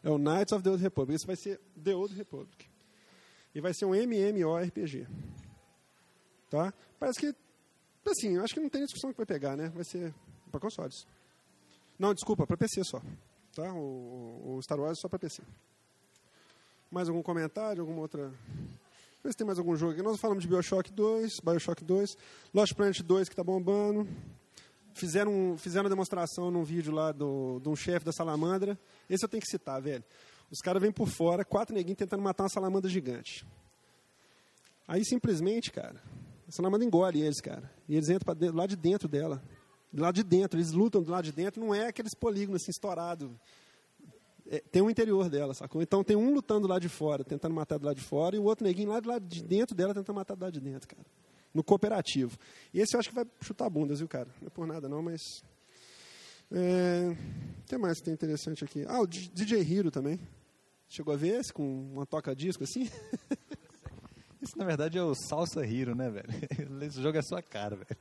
[0.02, 1.16] É o Knights of the Old Republic.
[1.16, 2.73] Esse vai ser The Old Republic.
[3.54, 5.06] E vai ser um MMORPG.
[6.50, 6.72] Tá?
[6.98, 7.34] Parece que,
[8.06, 9.68] assim, acho que não tem discussão que vai pegar, né?
[9.68, 10.14] Vai ser
[10.50, 11.06] para consoles.
[11.98, 13.00] Não, desculpa, para PC só.
[13.54, 13.72] Tá?
[13.72, 15.42] O, o Star Wars é só para PC.
[16.90, 18.32] Mais algum comentário, alguma outra...
[19.22, 20.02] Vê se tem mais algum jogo aqui.
[20.02, 22.16] Nós falamos de Bioshock 2, Bioshock 2,
[22.52, 24.06] Lost Planet 2 que tá bombando.
[24.92, 28.78] Fizeram, fizeram uma demonstração num vídeo lá do, de um chefe da Salamandra.
[29.08, 30.04] Esse eu tenho que citar, velho.
[30.54, 33.44] Os caras vêm por fora, quatro neguinhos tentando matar uma salamandra gigante.
[34.86, 36.00] Aí simplesmente, cara,
[36.48, 37.68] a salamandra engole eles, cara.
[37.88, 39.42] E eles entram para lá de dentro dela.
[39.92, 43.32] Lado de dentro, eles lutam do lado de dentro, não é aqueles polígonos assim estourados.
[44.46, 45.82] É, tem um interior dela, sacou?
[45.82, 48.44] Então tem um lutando lá de fora, tentando matar do lado de fora, e o
[48.44, 51.04] outro neguinho lá do lado de dentro dela tentando matar do lado de dentro, cara.
[51.52, 52.38] No cooperativo.
[52.72, 54.28] E esse eu acho que vai chutar bundas, viu, cara?
[54.40, 55.42] Não é por nada não, mas.
[56.52, 57.16] É...
[57.60, 58.84] O que mais que tem interessante aqui?
[58.86, 60.20] Ah, o DJ Hero também.
[60.94, 62.88] Chegou a ver esse com uma toca-disco assim?
[64.40, 66.28] Isso, na verdade, é o Salsa Hero, né, velho?
[66.86, 67.96] Esse jogo é sua cara, velho.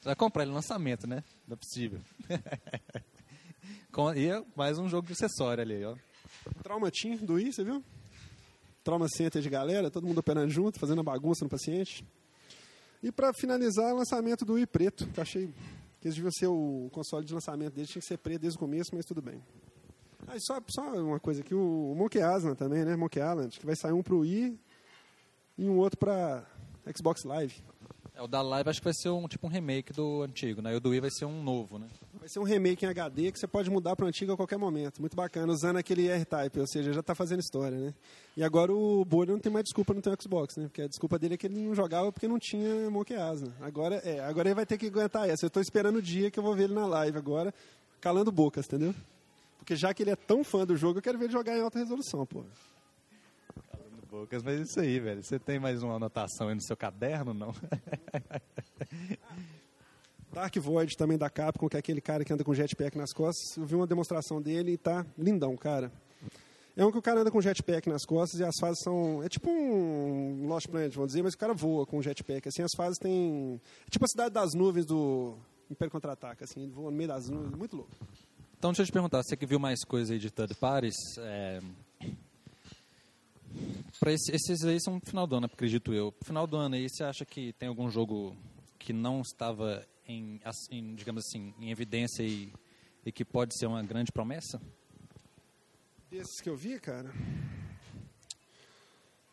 [0.00, 1.22] Você vai comprar ele no lançamento, né?
[1.46, 2.00] Não é possível.
[4.16, 5.94] e é mais um jogo de acessório ali, ó.
[6.62, 7.84] Trauma Team do I, você viu?
[8.82, 12.02] Trauma Center de galera, todo mundo operando junto, fazendo bagunça no paciente.
[13.02, 15.48] E para finalizar, o lançamento do I preto, que achei
[16.00, 18.60] que eles deviam ser o console de lançamento deles, tinha que ser preto desde o
[18.60, 19.42] começo, mas tudo bem.
[20.30, 22.94] Ah, só, só uma coisa aqui, o Monkey Island também, né?
[22.96, 24.58] Monkey Island, que vai sair um pro Wii
[25.56, 26.44] e um outro para
[26.94, 27.54] Xbox Live.
[28.14, 30.74] É, o da Live acho que vai ser um tipo um remake do antigo, né?
[30.74, 31.86] E o do Wii vai ser um novo, né?
[32.12, 34.58] Vai ser um remake em HD que você pode mudar para o antigo a qualquer
[34.58, 35.00] momento.
[35.00, 37.94] Muito bacana, usando aquele R-Type, ou seja, já está fazendo história, né?
[38.36, 40.64] E agora o Bolha não tem mais desculpa no ter Xbox, né?
[40.64, 43.54] Porque a desculpa dele é que ele não jogava porque não tinha Monkey Island.
[43.62, 45.46] Agora, é, agora ele vai ter que aguentar essa.
[45.46, 47.54] Eu estou esperando o dia que eu vou ver ele na live agora,
[48.00, 48.94] calando bocas, entendeu?
[49.68, 51.60] Porque já que ele é tão fã do jogo, eu quero ver ele jogar em
[51.60, 52.42] alta resolução, pô.
[53.70, 55.22] Calando bocas, mas é isso aí, velho.
[55.22, 57.54] Você tem mais uma anotação aí no seu caderno, não?
[60.32, 63.58] Dark Void também da Capcom, que é aquele cara que anda com jetpack nas costas.
[63.58, 65.92] Eu vi uma demonstração dele e tá lindão, cara.
[66.74, 69.22] É um que o cara anda com jetpack nas costas e as fases são.
[69.22, 72.48] É tipo um Lost Planet, vamos dizer, mas o cara voa com jetpack.
[72.48, 73.60] Assim, as fases têm.
[73.86, 75.36] É tipo a cidade das nuvens do
[75.70, 77.90] Império Contra-Ataca, assim, ele voa no meio das nuvens, muito louco.
[78.58, 81.60] Então, deixa eu te perguntar, você que viu mais coisa aí de third parties, é...
[84.04, 86.12] Esse, esses aí são final do ano, acredito eu.
[86.24, 88.36] Final do ano aí, você acha que tem algum jogo
[88.76, 90.40] que não estava em,
[90.72, 92.52] em digamos assim, em evidência e,
[93.06, 94.60] e que pode ser uma grande promessa?
[96.10, 97.12] Desses que eu vi, cara.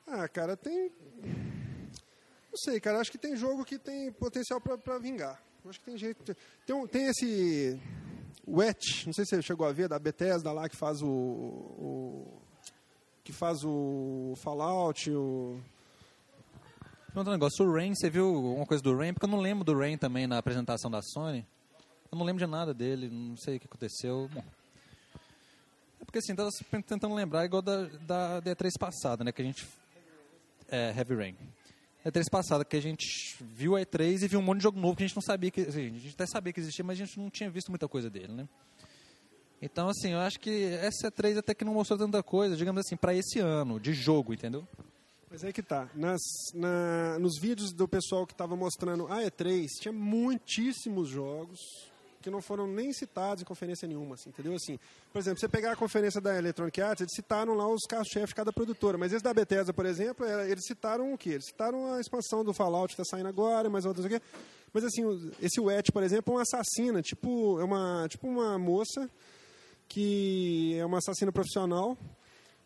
[0.05, 0.91] Ah, cara, tem.
[1.23, 2.99] Não sei, cara.
[2.99, 5.41] Acho que tem jogo que tem potencial para vingar.
[5.67, 6.35] Acho que tem jeito.
[6.65, 7.79] Tem, tem esse.
[8.47, 11.07] Wet, não sei se você chegou a ver, da Bethesda lá que faz o.
[11.07, 12.41] o
[13.23, 15.59] que faz o Fallout, o.
[17.07, 19.13] Pergunta um negócio, o Rain, você viu alguma coisa do Rain?
[19.13, 21.47] Porque eu não lembro do Rain também na apresentação da Sony.
[22.11, 24.29] Eu não lembro de nada dele, não sei o que aconteceu.
[24.33, 24.43] Bom,
[26.01, 26.49] é porque assim, estava
[26.83, 29.31] tentando lembrar igual da, da D3 passada, né?
[29.31, 29.67] Que a gente.
[30.67, 31.37] É, Heavy Rain.
[32.05, 34.95] E3 passada, que a gente viu a E3 e viu um monte de jogo novo
[34.95, 35.61] que a gente não sabia que.
[35.61, 38.09] Assim, a gente até sabia que existia, mas a gente não tinha visto muita coisa
[38.09, 38.47] dele, né?
[39.61, 42.95] Então, assim, eu acho que essa E3 até que não mostrou tanta coisa, digamos assim,
[42.95, 44.67] para esse ano, de jogo, entendeu?
[45.31, 45.89] Mas é que tá.
[45.95, 46.21] Nas,
[46.53, 51.59] na, nos vídeos do pessoal que estava mostrando a E3, tinha muitíssimos jogos
[52.25, 54.55] que não foram nem citados em conferência nenhuma, assim, entendeu?
[54.55, 54.79] Assim,
[55.13, 58.35] por exemplo, você pegar a conferência da Electronic Arts, eles citaram lá os carros-chefes de
[58.35, 61.29] cada produtora, mas esse da Bethesda, por exemplo, é, eles citaram o quê?
[61.29, 64.19] Eles citaram a expansão do Fallout que está saindo agora, mas outras aqui.
[64.73, 65.03] Mas assim,
[65.39, 69.07] esse Wet, por exemplo, é uma assassina, tipo, é uma, tipo uma moça
[69.87, 71.95] que é uma assassina profissional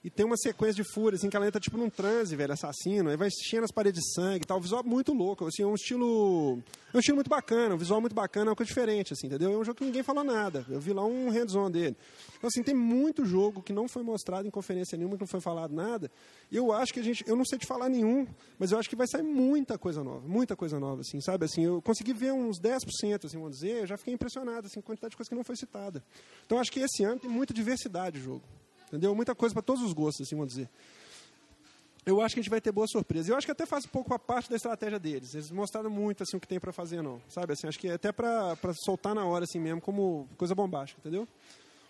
[0.02, 3.10] e tem uma sequência de fúria, assim, que ela entra tipo num transe, velho, assassino,
[3.10, 4.58] aí vai enchendo as paredes de sangue e tal.
[4.58, 6.64] O visual muito louco, assim, é um estilo.
[6.94, 9.52] É um estilo muito bacana, um visual muito bacana, é uma coisa diferente, assim, entendeu?
[9.52, 10.66] É um jogo que ninguém falou nada.
[10.70, 11.98] Eu vi lá um hands-on dele.
[12.38, 15.42] Então, assim, tem muito jogo que não foi mostrado em conferência nenhuma, que não foi
[15.42, 16.10] falado nada.
[16.50, 17.26] E eu acho que a gente.
[17.28, 18.26] Eu não sei te falar nenhum,
[18.58, 21.44] mas eu acho que vai sair muita coisa nova, muita coisa nova, assim, sabe?
[21.44, 24.86] Assim, eu consegui ver uns 10%, assim, vamos dizer, eu já fiquei impressionado, assim, com
[24.86, 26.02] a quantidade de coisa que não foi citada.
[26.46, 28.44] Então, acho que esse ano tem muita diversidade de jogo.
[28.90, 29.16] Entendeu?
[29.16, 30.70] Muita coisa para todos os gostos, assim, vamos dizer.
[32.06, 33.32] Eu acho que a gente vai ter boa surpresa.
[33.32, 35.36] Eu acho que até faz um pouco a parte da estratégia deles.
[35.36, 37.22] Eles mostraram muito assim o que tem para fazer, não.
[37.30, 41.00] Sabe assim, acho que é até para soltar na hora assim mesmo, como coisa bombástica,
[41.00, 41.28] entendeu?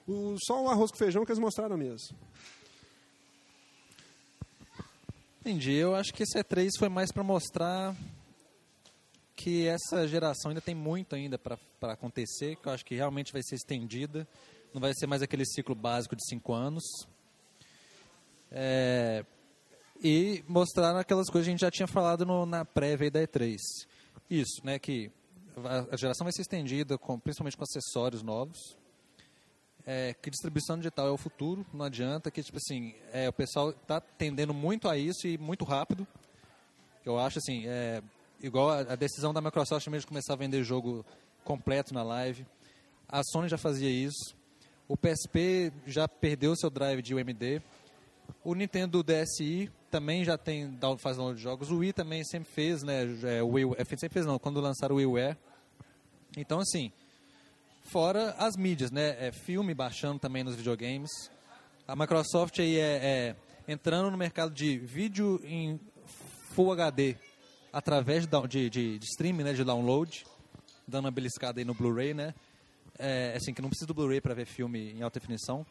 [0.06, 2.18] O, só o arroz com feijão que eles mostraram mesmo.
[5.40, 5.74] Entendi.
[5.74, 7.96] Eu acho que esse E3 foi mais para mostrar
[9.38, 11.58] que essa geração ainda tem muito ainda para
[11.94, 14.28] acontecer, que eu acho que realmente vai ser estendida
[14.74, 16.84] não vai ser mais aquele ciclo básico de cinco anos.
[18.52, 19.26] É,
[20.02, 23.58] e mostraram aquelas coisas que a gente já tinha falado no, na prévia da E3.
[24.30, 25.12] Isso, né, que
[25.92, 28.78] a, geração vai ser estendida, com, principalmente com acessórios novos.
[29.86, 33.72] É, que distribuição digital é o futuro, não adianta, que tipo assim, é, o pessoal
[33.72, 36.08] está tendendo muito a isso e muito rápido.
[37.04, 38.04] Eu acho assim, é,
[38.42, 41.04] igual a, a decisão da Microsoft mesmo de começar a vender jogo
[41.44, 42.46] completo na live.
[43.08, 44.38] A Sony já fazia isso.
[44.90, 47.62] O PSP já perdeu seu drive de UMD.
[48.44, 51.70] O Nintendo DSi também já tem faz download de jogos.
[51.70, 53.04] O Wii também sempre fez, né?
[53.24, 55.38] É, o Wii, é, sempre fez não, quando lançaram o WiiWare.
[56.36, 56.92] Então assim,
[57.84, 59.28] fora as mídias, né?
[59.28, 61.12] É, filme baixando também nos videogames.
[61.88, 63.36] A Microsoft aí é,
[63.68, 65.80] é entrando no mercado de vídeo em
[66.56, 67.16] Full HD
[67.72, 69.54] através de, de, de, de streaming, né?
[69.54, 70.26] De download,
[70.88, 72.34] dando uma beliscada aí no Blu-ray, né?
[73.00, 75.66] É, assim, que não precisa do Blu-ray para ver filme em alta definição.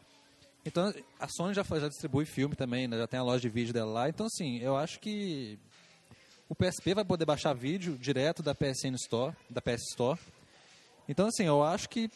[0.65, 2.97] Então, a Sony já, já distribui filme também, né?
[2.97, 4.09] já tem a loja de vídeo dela lá.
[4.09, 5.57] Então, assim, eu acho que
[6.49, 10.19] o PSP vai poder baixar vídeo direto da PSN Store, da PS Store.
[11.07, 12.09] Então, assim, eu acho que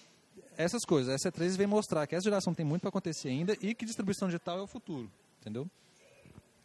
[0.57, 3.73] essas coisas, essa E3 vem mostrar que essa geração tem muito para acontecer ainda e
[3.73, 5.09] que distribuição digital é o futuro,
[5.39, 5.67] entendeu?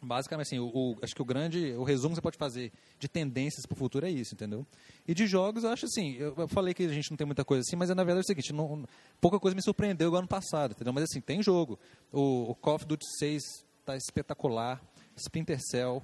[0.01, 3.09] Basicamente, assim, o, o, acho que o grande, o resumo que você pode fazer de
[3.09, 4.65] tendências para o futuro é isso, entendeu?
[5.05, 7.43] E de jogos, eu acho assim, eu, eu, falei que a gente não tem muita
[7.43, 8.85] coisa assim, mas na verdade é o seguinte, não,
[9.19, 10.93] pouca coisa me surpreendeu igual ano passado, entendeu?
[10.93, 11.77] Mas assim, tem jogo.
[12.13, 13.43] O, o Call of Duty 6
[13.81, 14.81] está espetacular,
[15.17, 16.01] Splinter Cell,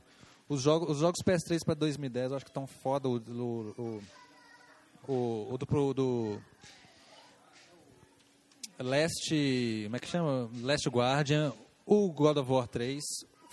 [0.49, 4.03] os jogos, os jogos PS3 para 2010 eu acho que estão foda, o, o,
[5.07, 6.41] o, o do, do
[8.77, 9.33] Last,
[9.85, 10.49] como é que chama?
[10.61, 11.53] Last Guardian,
[11.85, 13.01] o God of War 3,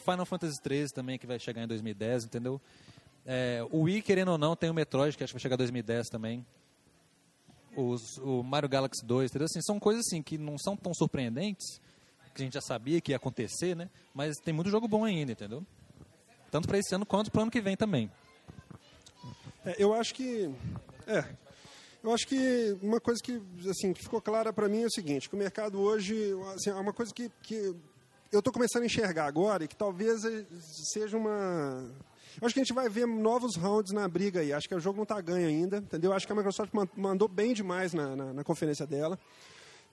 [0.03, 2.61] Final Fantasy XIII também, que vai chegar em 2010, entendeu?
[3.25, 5.59] É, o Wii, querendo ou não, tem o Metroid, que acho que vai chegar em
[5.59, 6.45] 2010 também.
[7.77, 9.47] Os, o Mario Galaxy 2, entendeu?
[9.47, 11.81] Assim, são coisas assim que não são tão surpreendentes,
[12.35, 13.89] que a gente já sabia que ia acontecer, né?
[14.15, 15.65] Mas tem muito jogo bom ainda, entendeu?
[16.51, 18.11] Tanto para esse ano quanto para o ano que vem também.
[19.65, 20.51] É, eu acho que...
[21.07, 21.25] É,
[22.03, 23.41] eu acho que uma coisa que,
[23.71, 26.75] assim, que ficou clara para mim é o seguinte, que o mercado hoje, assim, é
[26.75, 27.75] uma coisa que, que
[28.33, 30.47] eu estou começando a enxergar agora que talvez eh,
[30.93, 31.91] seja uma.
[32.41, 34.55] Eu acho que a gente vai ver novos rounds na briga aí.
[34.55, 36.15] Acho que o jogo não está ganho ainda, entendeu?
[36.15, 39.19] Acho que a Microsoft mandou bem demais na, na, na conferência dela.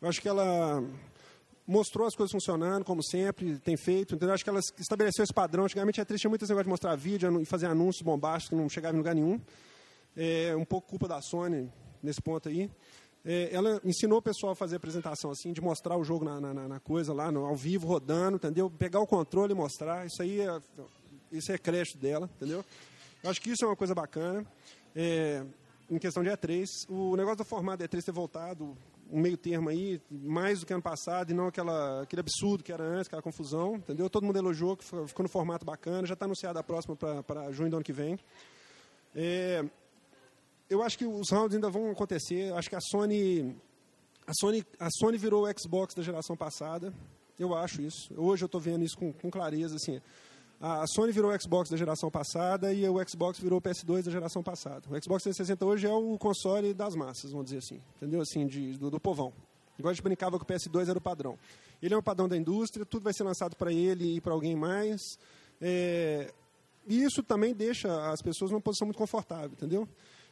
[0.02, 0.82] Eu acho que ela
[1.68, 4.16] mostrou as coisas funcionando, como sempre, tem feito.
[4.16, 4.34] Entendeu?
[4.34, 5.66] Acho que ela estabeleceu esse padrão.
[5.66, 8.56] Antigamente a triste tinha muito esse negócio de mostrar vídeo e fazer anúncios bombásticos que
[8.56, 9.40] não chegava em lugar nenhum.
[10.16, 11.70] É um pouco culpa da Sony
[12.02, 12.72] nesse ponto aí.
[13.26, 16.67] É, ela ensinou o pessoal a fazer apresentação assim, de mostrar o jogo na, na,
[16.67, 18.70] na coisa lá, no, ao vivo, rodando, entendeu?
[18.70, 20.05] Pegar o controle e mostrar.
[20.05, 20.61] Isso aí é,
[21.32, 22.63] isso é crédito dela, entendeu?
[23.22, 24.45] Eu acho que isso é uma coisa bacana.
[24.95, 25.43] É,
[25.89, 28.78] em questão de E3, o negócio do formato E3 ter voltado
[29.11, 32.72] um meio termo aí, mais do que ano passado, e não aquela, aquele absurdo que
[32.72, 34.09] era antes, aquela confusão, entendeu?
[34.09, 37.72] Todo mundo elogiou, que ficou no formato bacana, já está anunciada a próxima para junho
[37.72, 38.20] do ano que vem.
[39.15, 39.65] É,
[40.70, 42.53] eu acho que os rounds ainda vão acontecer.
[42.53, 43.55] Acho que a Sony,
[44.28, 46.93] a Sony, a Sony virou o Xbox da geração passada.
[47.38, 48.13] Eu acho isso.
[48.15, 49.76] Hoje eu estou vendo isso com, com, clareza.
[49.76, 49.99] Assim,
[50.61, 54.11] a Sony virou o Xbox da geração passada e o Xbox virou o PS2 da
[54.11, 54.82] geração passada.
[54.89, 58.22] O Xbox 360 hoje é o console das massas, vamos dizer assim, entendeu?
[58.22, 59.34] Assim, de, do, do povão.
[59.80, 61.39] Igual a gente brincava que o PS2 era o padrão.
[61.82, 64.55] Ele é o padrão da indústria, tudo vai ser lançado para ele e para alguém
[64.55, 65.01] mais.
[65.61, 66.34] É,
[66.86, 69.88] e isso também deixa as pessoas numa posição muito confortável, entendeu?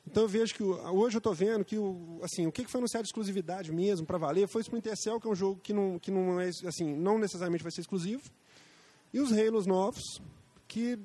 [0.09, 3.03] Então eu vejo que hoje eu estou vendo que o, assim, o que foi anunciado
[3.03, 5.99] de exclusividade mesmo para valer foi o Splinter Cell, que é um jogo que não,
[5.99, 8.23] que não é assim, não necessariamente vai ser exclusivo,
[9.13, 10.21] e os Halos novos,
[10.65, 10.97] que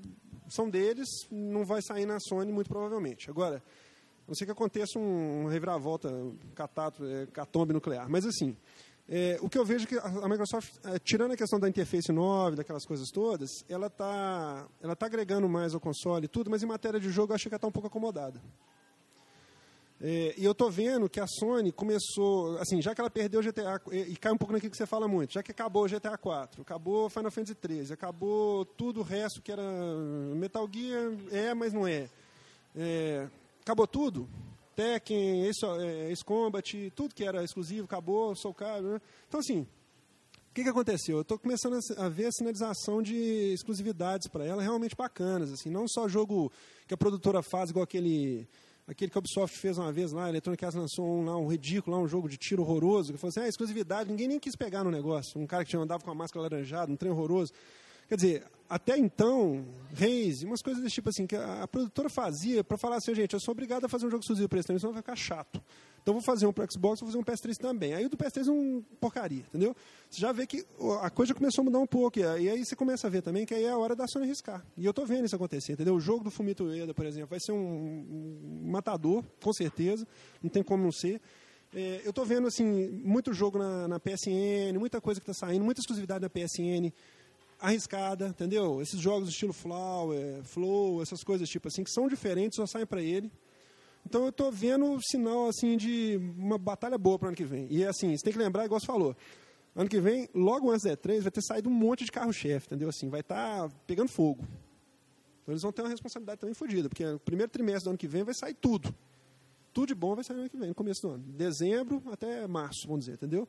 [0.48, 3.28] são deles, não vai sair na Sony muito provavelmente.
[3.28, 3.60] Agora,
[4.26, 6.08] não sei que aconteça um, um reviravolta,
[6.54, 8.56] catato, é, catombe nuclear, mas assim,
[9.08, 12.12] é, o que eu vejo é que a Microsoft, é, tirando a questão da interface
[12.12, 16.62] 9, daquelas coisas todas, ela está ela tá agregando mais ao console e tudo, mas
[16.62, 18.40] em matéria de jogo eu acho que ela está um pouco acomodada.
[20.04, 23.42] É, e eu estou vendo que a Sony começou, assim, já que ela perdeu o
[23.42, 25.88] GTA, e, e cai um pouco naquilo que você fala muito, já que acabou o
[25.88, 29.62] GTA 4, acabou Final Fantasy 13, acabou tudo o resto que era
[30.34, 32.08] Metal Gear, é, mas não é.
[32.74, 33.28] é
[33.60, 34.28] acabou tudo.
[34.74, 39.00] Tekken, Ace, é, Ace Combat, tudo que era exclusivo, acabou, Soul Calibur, né?
[39.28, 41.18] Então, assim, o que, que aconteceu?
[41.18, 45.86] Eu estou começando a ver a sinalização de exclusividades para ela realmente bacanas, assim, não
[45.86, 46.50] só jogo
[46.88, 48.48] que a produtora faz, igual aquele
[48.86, 51.46] aquele que a Ubisoft fez uma vez lá, a Electronic Arts lançou um, lá, um
[51.46, 54.56] ridículo, lá, um jogo de tiro horroroso, que falou assim, ah, exclusividade, ninguém nem quis
[54.56, 55.40] pegar no negócio.
[55.40, 57.52] Um cara que tinha andava com a máscara laranjada, um trem horroroso.
[58.08, 59.64] Quer dizer, até então,
[59.94, 63.40] Reis, umas coisas desse tipo assim, que a, produtora fazia para falar assim, gente, eu
[63.40, 65.62] sou obrigado a fazer um jogo exclusivo para esse também, senão vai ficar chato.
[66.02, 67.94] Então vou fazer um para Xbox, vou fazer um PS3 também.
[67.94, 69.74] Aí o do PS3 é um porcaria, entendeu?
[70.10, 70.66] Você já vê que
[71.00, 72.18] a coisa começou a mudar um pouco.
[72.18, 74.66] E aí você começa a ver também que aí é a hora da Sony arriscar.
[74.76, 75.94] E eu estou vendo isso acontecer, entendeu?
[75.94, 80.06] O jogo do Fumito Ueda, por exemplo, vai ser um, matador, com certeza.
[80.42, 81.20] Não tem como não ser.
[81.72, 85.64] É, eu estou vendo assim muito jogo na, na PSN, muita coisa que está saindo,
[85.64, 86.92] muita exclusividade na PSN
[87.60, 88.82] arriscada, entendeu?
[88.82, 93.00] Esses jogos estilo Flower, Flow, essas coisas tipo assim, que são diferentes, só saem para
[93.00, 93.30] ele.
[94.04, 97.66] Então eu estou vendo sinal assim de uma batalha boa para o ano que vem.
[97.70, 99.16] E assim, você tem que lembrar, igual você falou,
[99.74, 102.88] ano que vem, logo antes da E3, vai ter saído um monte de carro-chefe, entendeu?
[102.88, 104.44] Assim, vai estar tá pegando fogo.
[105.42, 108.08] Então eles vão ter uma responsabilidade também fodida, porque no primeiro trimestre do ano que
[108.08, 108.94] vem vai sair tudo.
[109.72, 111.24] Tudo de bom vai sair no ano que vem, no começo do ano.
[111.26, 113.48] Dezembro até março, vamos dizer, entendeu?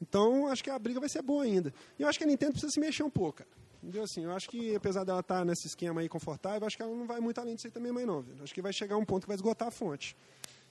[0.00, 1.72] Então, acho que a briga vai ser boa ainda.
[1.98, 3.50] E eu acho que a Nintendo precisa se mexer um pouco, cara.
[3.82, 4.04] Entendeu?
[4.04, 6.94] Assim, eu acho que, apesar dela estar tá nesse esquema aí confortável, acho que ela
[6.94, 8.22] não vai muito além disso aí também mais não.
[8.22, 8.36] Viu?
[8.42, 10.16] Acho que vai chegar um ponto que vai esgotar a fonte.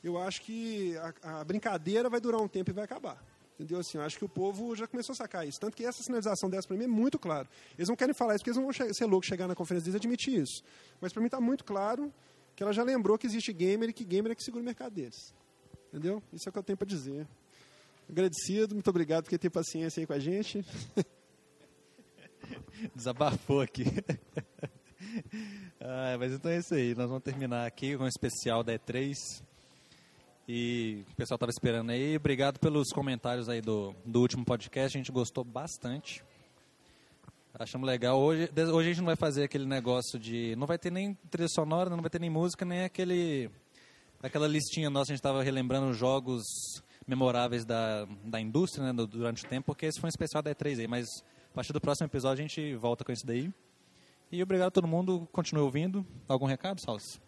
[0.02, 3.22] Eu acho que a, a brincadeira vai durar um tempo e vai acabar.
[3.60, 3.80] Entendeu?
[3.80, 5.60] Assim, eu acho que o povo já começou a sacar isso.
[5.60, 7.50] Tanto que essa sinalização dessa para mim é muito claro.
[7.78, 10.02] Eles não querem falar isso porque eles não vão ser loucos chegar na conferência deles
[10.02, 10.64] e admitir isso.
[11.02, 12.12] Mas para mim está muito claro
[12.56, 14.94] que ela já lembrou que existe gamer e que gamer é que segura o mercado
[14.94, 15.34] deles.
[15.90, 16.24] Entendeu?
[16.32, 17.28] Isso é o que eu tenho para dizer.
[18.10, 20.66] Agradecido, muito obrigado por ter paciência aí com a gente.
[22.96, 23.86] Desabafou aqui.
[25.80, 26.96] ah, mas então é isso aí.
[26.96, 29.42] Nós vamos terminar aqui com o especial da E3.
[30.48, 32.16] E o pessoal estava esperando aí.
[32.16, 34.98] Obrigado pelos comentários aí do, do último podcast.
[34.98, 36.24] A gente gostou bastante.
[37.54, 38.20] Achamos legal.
[38.20, 40.56] Hoje, hoje a gente não vai fazer aquele negócio de.
[40.56, 43.50] Não vai ter nem trilha sonora, não vai ter nem música, nem aquele.
[44.24, 46.44] Aquela listinha nossa, a gente estava relembrando jogos
[47.08, 50.80] memoráveis da, da indústria né, durante o tempo, porque esse foi um especial da E3
[50.80, 50.88] aí.
[50.88, 51.08] Mas
[51.52, 53.52] a partir do próximo episódio a gente volta com isso daí.
[54.32, 56.06] E obrigado a todo mundo, continue ouvindo.
[56.28, 57.20] Algum recado, Salles?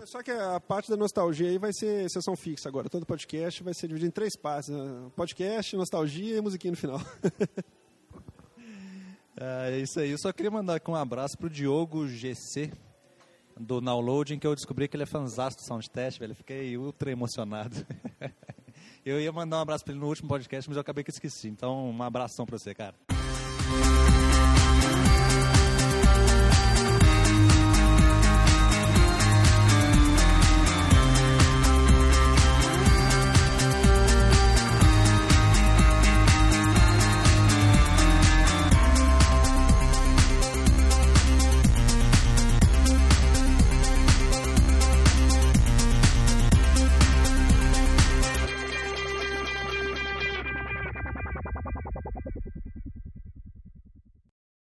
[0.00, 2.88] É só que a parte da nostalgia aí vai ser sessão fixa agora.
[2.88, 5.10] Todo podcast vai ser dividido em três partes: né?
[5.16, 7.00] podcast, nostalgia e musiquinha no final.
[9.36, 10.10] é isso aí.
[10.10, 12.70] Eu só queria mandar aqui um abraço pro Diogo GC
[13.58, 16.34] do Downloading, que eu descobri que ele é fãzão do Soundtest, velho.
[16.34, 17.74] Fiquei ultra emocionado.
[19.04, 21.48] eu ia mandar um abraço para ele no último podcast, mas eu acabei que esqueci.
[21.48, 22.94] Então, um abração para você, cara.
[23.68, 24.25] Bye.